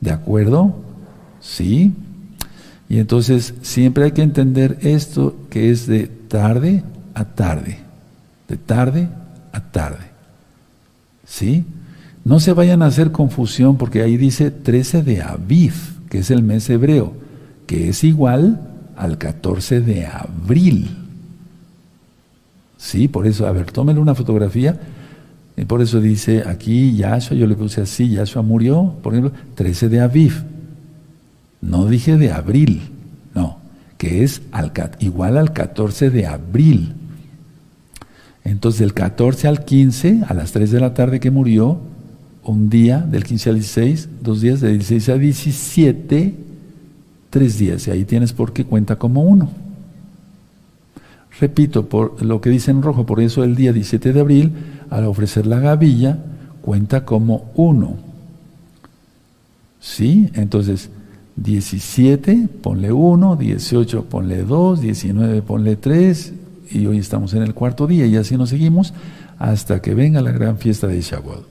¿De 0.00 0.10
acuerdo? 0.10 0.76
¿Sí? 1.40 1.92
Y 2.88 2.98
entonces 2.98 3.54
siempre 3.62 4.04
hay 4.04 4.12
que 4.12 4.22
entender 4.22 4.78
esto 4.82 5.34
que 5.50 5.70
es 5.70 5.86
de 5.86 6.06
tarde 6.06 6.84
a 7.14 7.24
tarde, 7.24 7.78
de 8.48 8.56
tarde 8.56 9.08
a 9.52 9.60
tarde. 9.60 10.06
¿Sí? 11.26 11.64
No 12.24 12.40
se 12.40 12.52
vayan 12.52 12.82
a 12.82 12.86
hacer 12.86 13.10
confusión 13.12 13.76
porque 13.76 14.02
ahí 14.02 14.16
dice 14.16 14.50
13 14.50 15.02
de 15.02 15.22
Aviv, 15.22 15.74
que 16.08 16.18
es 16.18 16.30
el 16.30 16.42
mes 16.42 16.68
hebreo, 16.70 17.14
que 17.66 17.88
es 17.88 18.04
igual 18.04 18.60
al 18.96 19.18
14 19.18 19.80
de 19.80 20.06
abril. 20.06 21.05
Sí, 22.86 23.08
por 23.08 23.26
eso, 23.26 23.48
a 23.48 23.50
ver, 23.50 23.72
tómenle 23.72 24.00
una 24.00 24.14
fotografía. 24.14 24.78
Y 25.56 25.64
por 25.64 25.82
eso 25.82 26.00
dice 26.00 26.44
aquí 26.46 26.94
Yahshua, 26.94 27.36
yo 27.36 27.48
le 27.48 27.56
puse 27.56 27.80
así, 27.80 28.10
Yahshua 28.10 28.42
murió, 28.42 28.94
por 29.02 29.12
ejemplo, 29.12 29.32
13 29.56 29.88
de 29.88 30.00
Aviv. 30.00 30.44
No 31.60 31.86
dije 31.86 32.16
de 32.16 32.30
abril, 32.30 32.82
no, 33.34 33.58
que 33.98 34.22
es 34.22 34.40
al, 34.52 34.70
igual 35.00 35.36
al 35.36 35.52
14 35.52 36.10
de 36.10 36.28
abril. 36.28 36.92
Entonces, 38.44 38.78
del 38.78 38.94
14 38.94 39.48
al 39.48 39.64
15, 39.64 40.20
a 40.28 40.34
las 40.34 40.52
3 40.52 40.70
de 40.70 40.78
la 40.78 40.94
tarde 40.94 41.18
que 41.18 41.32
murió, 41.32 41.80
un 42.44 42.70
día, 42.70 43.00
del 43.00 43.24
15 43.24 43.48
al 43.50 43.56
16, 43.56 44.08
dos 44.22 44.42
días, 44.42 44.60
de 44.60 44.70
16 44.74 45.08
a 45.08 45.18
17, 45.18 46.34
tres 47.30 47.58
días. 47.58 47.88
Y 47.88 47.90
ahí 47.90 48.04
tienes 48.04 48.32
por 48.32 48.52
qué 48.52 48.64
cuenta 48.64 48.94
como 48.94 49.22
uno. 49.22 49.65
Repito, 51.38 51.86
por 51.88 52.22
lo 52.24 52.40
que 52.40 52.50
dice 52.50 52.70
en 52.70 52.82
rojo, 52.82 53.04
por 53.04 53.20
eso 53.20 53.44
el 53.44 53.56
día 53.56 53.72
17 53.72 54.12
de 54.12 54.20
abril, 54.20 54.52
al 54.88 55.04
ofrecer 55.04 55.46
la 55.46 55.60
gavilla, 55.60 56.18
cuenta 56.62 57.04
como 57.04 57.50
uno. 57.54 57.96
¿Sí? 59.80 60.30
Entonces, 60.34 60.88
17, 61.36 62.48
ponle 62.62 62.92
1, 62.92 63.36
18, 63.36 64.04
ponle 64.04 64.44
2, 64.44 64.80
19, 64.80 65.42
ponle 65.42 65.76
3, 65.76 66.32
y 66.70 66.86
hoy 66.86 66.98
estamos 66.98 67.34
en 67.34 67.42
el 67.42 67.54
cuarto 67.54 67.86
día, 67.86 68.06
y 68.06 68.16
así 68.16 68.36
nos 68.36 68.48
seguimos 68.48 68.94
hasta 69.38 69.82
que 69.82 69.94
venga 69.94 70.22
la 70.22 70.32
gran 70.32 70.56
fiesta 70.56 70.86
de 70.86 71.00
Shavuot. 71.00 71.46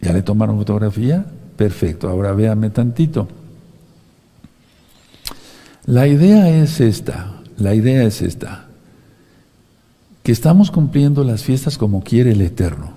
¿Ya 0.00 0.12
le 0.12 0.22
tomaron 0.22 0.56
fotografía? 0.58 1.26
Perfecto, 1.56 2.08
ahora 2.08 2.32
véame 2.32 2.70
tantito. 2.70 3.26
La 5.86 6.06
idea 6.06 6.48
es 6.50 6.80
esta, 6.80 7.37
la 7.58 7.74
idea 7.74 8.04
es 8.04 8.22
esta, 8.22 8.66
que 10.22 10.32
estamos 10.32 10.70
cumpliendo 10.70 11.24
las 11.24 11.42
fiestas 11.42 11.78
como 11.78 12.02
quiere 12.02 12.32
el 12.32 12.40
Eterno. 12.40 12.92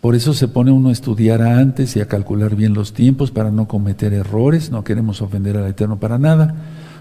Por 0.00 0.14
eso 0.14 0.34
se 0.34 0.48
pone 0.48 0.70
uno 0.70 0.90
a 0.90 0.92
estudiar 0.92 1.40
antes 1.40 1.96
y 1.96 2.00
a 2.00 2.08
calcular 2.08 2.56
bien 2.56 2.74
los 2.74 2.92
tiempos 2.92 3.30
para 3.30 3.50
no 3.50 3.66
cometer 3.66 4.12
errores, 4.12 4.70
no 4.70 4.84
queremos 4.84 5.22
ofender 5.22 5.56
al 5.56 5.66
Eterno 5.66 5.96
para 5.98 6.18
nada. 6.18 6.54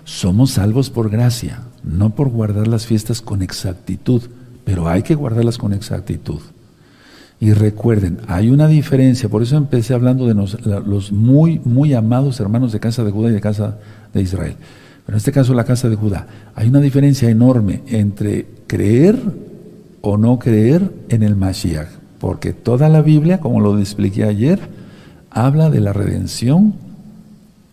Somos 0.06 0.52
salvos 0.52 0.90
por 0.90 1.10
gracia, 1.10 1.64
no 1.84 2.12
por 2.12 2.30
guardar 2.30 2.68
las 2.68 2.86
fiestas 2.86 3.22
con 3.22 3.42
exactitud, 3.42 4.22
pero 4.64 4.88
hay 4.88 5.04
que 5.04 5.16
guardarlas 5.16 5.58
con 5.58 5.74
exactitud. 5.74 6.40
Y 7.40 7.52
recuerden, 7.52 8.20
hay 8.28 8.50
una 8.50 8.68
diferencia, 8.68 9.28
por 9.28 9.44
eso 9.44 9.58
empecé 9.58 9.94
hablando 9.94 10.28
de 10.28 10.34
los, 10.34 11.12
muy, 11.12 11.60
muy 11.66 11.94
amados 11.94 12.40
hermanos 12.40 12.72
de 12.72 12.80
casa 12.80 13.04
de 13.04 13.12
Judá 13.12 13.32
y 13.32 13.34
de 13.34 13.42
casa 13.42 13.80
de 14.14 14.22
Israel. 14.22 14.56
Pero 15.06 15.16
en 15.16 15.18
este 15.18 15.32
caso 15.32 15.54
la 15.54 15.66
casa 15.66 15.90
de 15.90 15.96
Judá, 15.96 16.28
hay 16.56 16.68
una 16.68 16.80
diferencia 16.80 17.30
enorme 17.30 17.82
entre 17.88 18.46
creer 18.68 19.20
o 20.02 20.18
no 20.18 20.40
creer 20.40 20.92
en 21.10 21.24
el 21.24 21.36
Mashiach 21.36 22.04
porque 22.24 22.54
toda 22.54 22.88
la 22.88 23.02
Biblia, 23.02 23.42
como 23.42 23.60
lo 23.60 23.78
expliqué 23.78 24.24
ayer, 24.24 24.58
habla 25.30 25.70
de 25.70 25.82
la 25.82 25.92
redención, 25.92 26.74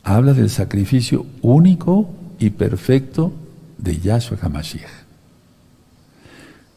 habla 0.03 0.35
del 0.35 0.51
sacrificio 0.51 1.25
único 1.41 2.11
y 2.41 2.51
perfecto 2.51 3.33
de 3.79 4.01
Yahshua 4.01 4.39
HaMashiach. 4.43 4.91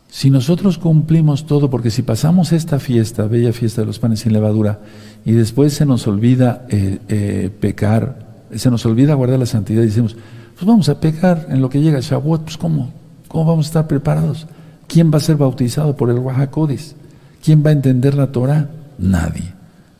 Si 0.07 0.29
nosotros 0.29 0.77
cumplimos 0.77 1.47
todo, 1.47 1.71
porque 1.71 1.89
si 1.89 2.03
pasamos 2.03 2.51
esta 2.51 2.77
fiesta, 2.77 3.25
bella 3.25 3.53
fiesta 3.53 3.81
de 3.81 3.87
los 3.87 3.97
panes 3.97 4.19
sin 4.19 4.33
levadura, 4.33 4.81
y 5.25 5.31
después 5.31 5.73
se 5.73 5.87
nos 5.87 6.05
olvida 6.05 6.67
eh, 6.69 6.99
eh, 7.07 7.49
pecar, 7.59 8.43
se 8.55 8.69
nos 8.69 8.85
olvida 8.85 9.15
guardar 9.15 9.39
la 9.39 9.47
santidad, 9.47 9.81
y 9.81 9.87
decimos, 9.87 10.15
pues 10.55 10.65
vamos 10.65 10.89
a 10.89 10.99
pecar 10.99 11.47
en 11.49 11.61
lo 11.61 11.69
que 11.69 11.81
llega 11.81 11.99
Shavuot, 11.99 12.43
pues 12.43 12.57
¿cómo? 12.57 12.91
¿Cómo 13.27 13.45
vamos 13.45 13.65
a 13.65 13.69
estar 13.69 13.87
preparados? 13.87 14.47
¿Quién 14.87 15.11
va 15.11 15.17
a 15.17 15.21
ser 15.21 15.37
bautizado 15.37 15.95
por 15.95 16.09
el 16.09 16.19
Wahakodis? 16.19 16.95
¿Quién 17.43 17.63
va 17.65 17.69
a 17.69 17.73
entender 17.73 18.13
la 18.13 18.31
Torah? 18.31 18.69
Nadie. 18.97 19.53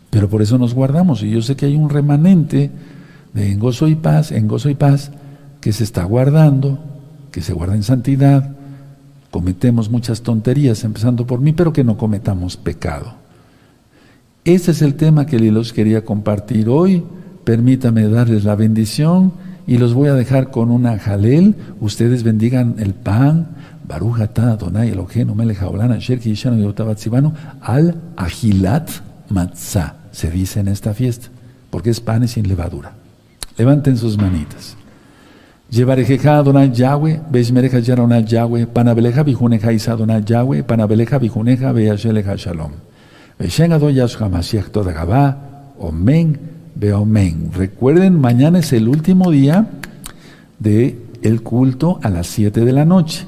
Pero 0.10 0.30
por 0.30 0.42
eso 0.42 0.58
nos 0.58 0.74
guardamos. 0.74 1.24
Y 1.24 1.32
yo 1.32 1.42
sé 1.42 1.56
que 1.56 1.66
hay 1.66 1.76
un 1.76 1.90
remanente 1.90 2.70
de 3.34 3.52
en 3.52 3.60
gozo 3.60 3.88
y 3.88 3.96
paz, 3.96 4.32
en 4.32 4.48
gozo 4.48 4.70
y 4.70 4.76
paz, 4.76 5.12
que 5.60 5.74
se 5.74 5.84
está 5.84 6.04
guardando, 6.04 6.78
que 7.32 7.42
se 7.42 7.54
guarda 7.54 7.76
en 7.76 7.84
santidad. 7.84 8.52
Cometemos 9.32 9.90
muchas 9.90 10.22
tonterías, 10.22 10.84
empezando 10.84 11.26
por 11.26 11.40
mí, 11.40 11.54
pero 11.54 11.74
que 11.74 11.84
no 11.84 11.98
cometamos 11.98 12.56
pecado. 12.56 13.16
Este 14.46 14.72
es 14.72 14.82
el 14.82 14.94
tema 14.94 15.26
que 15.26 15.40
les 15.40 15.74
quería 15.74 16.06
compartir 16.06 16.70
hoy. 16.70 17.04
Permítame 17.44 18.08
darles 18.08 18.44
la 18.44 18.56
bendición 18.56 19.34
y 19.66 19.78
los 19.78 19.94
voy 19.94 20.10
a 20.10 20.14
dejar 20.14 20.52
con 20.52 20.72
una 20.72 21.00
jalel. 21.00 21.56
Ustedes 21.80 22.24
bendigan 22.24 22.76
el 22.80 22.94
pan, 22.94 23.48
Baruch 23.88 24.22
atah 24.22 24.54
Adonai 24.54 24.90
Eloheinu 24.90 25.36
melech 25.36 25.62
haolam 25.62 25.92
asher 25.92 26.20
kishanu 26.20 26.62
yotabatzibanu 26.64 27.34
al 27.62 27.96
agilat 28.16 28.90
matzah. 29.30 29.96
Se 30.12 30.30
dice 30.30 30.60
en 30.60 30.68
esta 30.68 30.94
fiesta, 30.94 31.28
porque 31.70 31.90
es 31.90 32.00
pan 32.00 32.28
sin 32.28 32.48
levadura. 32.48 32.94
Levanten 33.58 33.98
sus 33.98 34.18
manitas. 34.18 34.76
Llevarejeja 35.70 36.38
Adonai 36.38 36.72
Yahweh, 36.72 37.20
Beishmereja 37.32 37.80
Yarona 37.80 38.20
Yahweh, 38.20 38.68
Panabeleja 38.68 39.24
Bijuneja 39.24 39.74
Isa 39.74 39.98
Yahweh, 39.98 40.64
Panabeleja 40.64 41.18
Bijuneja 41.18 41.72
Beasheleja 41.72 42.38
Shalom. 42.38 42.74
Beshen 43.40 43.74
Adon 43.74 43.92
Yahshua 43.92 44.30
Mashiach 44.30 44.70
Todagabá, 44.70 45.36
Omen, 45.80 46.38
Beomen. 46.76 47.52
Recuerden, 47.54 48.20
mañana 48.20 48.60
es 48.60 48.74
el 48.74 48.88
último 48.88 49.32
día 49.32 49.68
de 50.60 51.00
el 51.22 51.42
culto 51.42 52.00
a 52.04 52.10
las 52.10 52.28
7 52.28 52.66
de 52.66 52.72
la 52.74 52.86
noche 52.86 53.26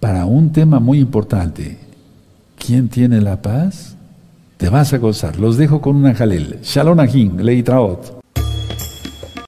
para 0.00 0.26
un 0.26 0.52
tema 0.52 0.80
muy 0.80 0.98
importante. 1.00 1.78
¿Quién 2.56 2.88
tiene 2.88 3.20
la 3.20 3.42
paz? 3.42 3.96
Te 4.56 4.68
vas 4.68 4.92
a 4.92 4.98
gozar. 4.98 5.38
Los 5.38 5.56
dejo 5.56 5.80
con 5.80 5.96
una 5.96 6.14
jalel. 6.14 6.58
Shalom 6.62 7.00
Ahim, 7.00 7.38
Leitraot. 7.38 8.23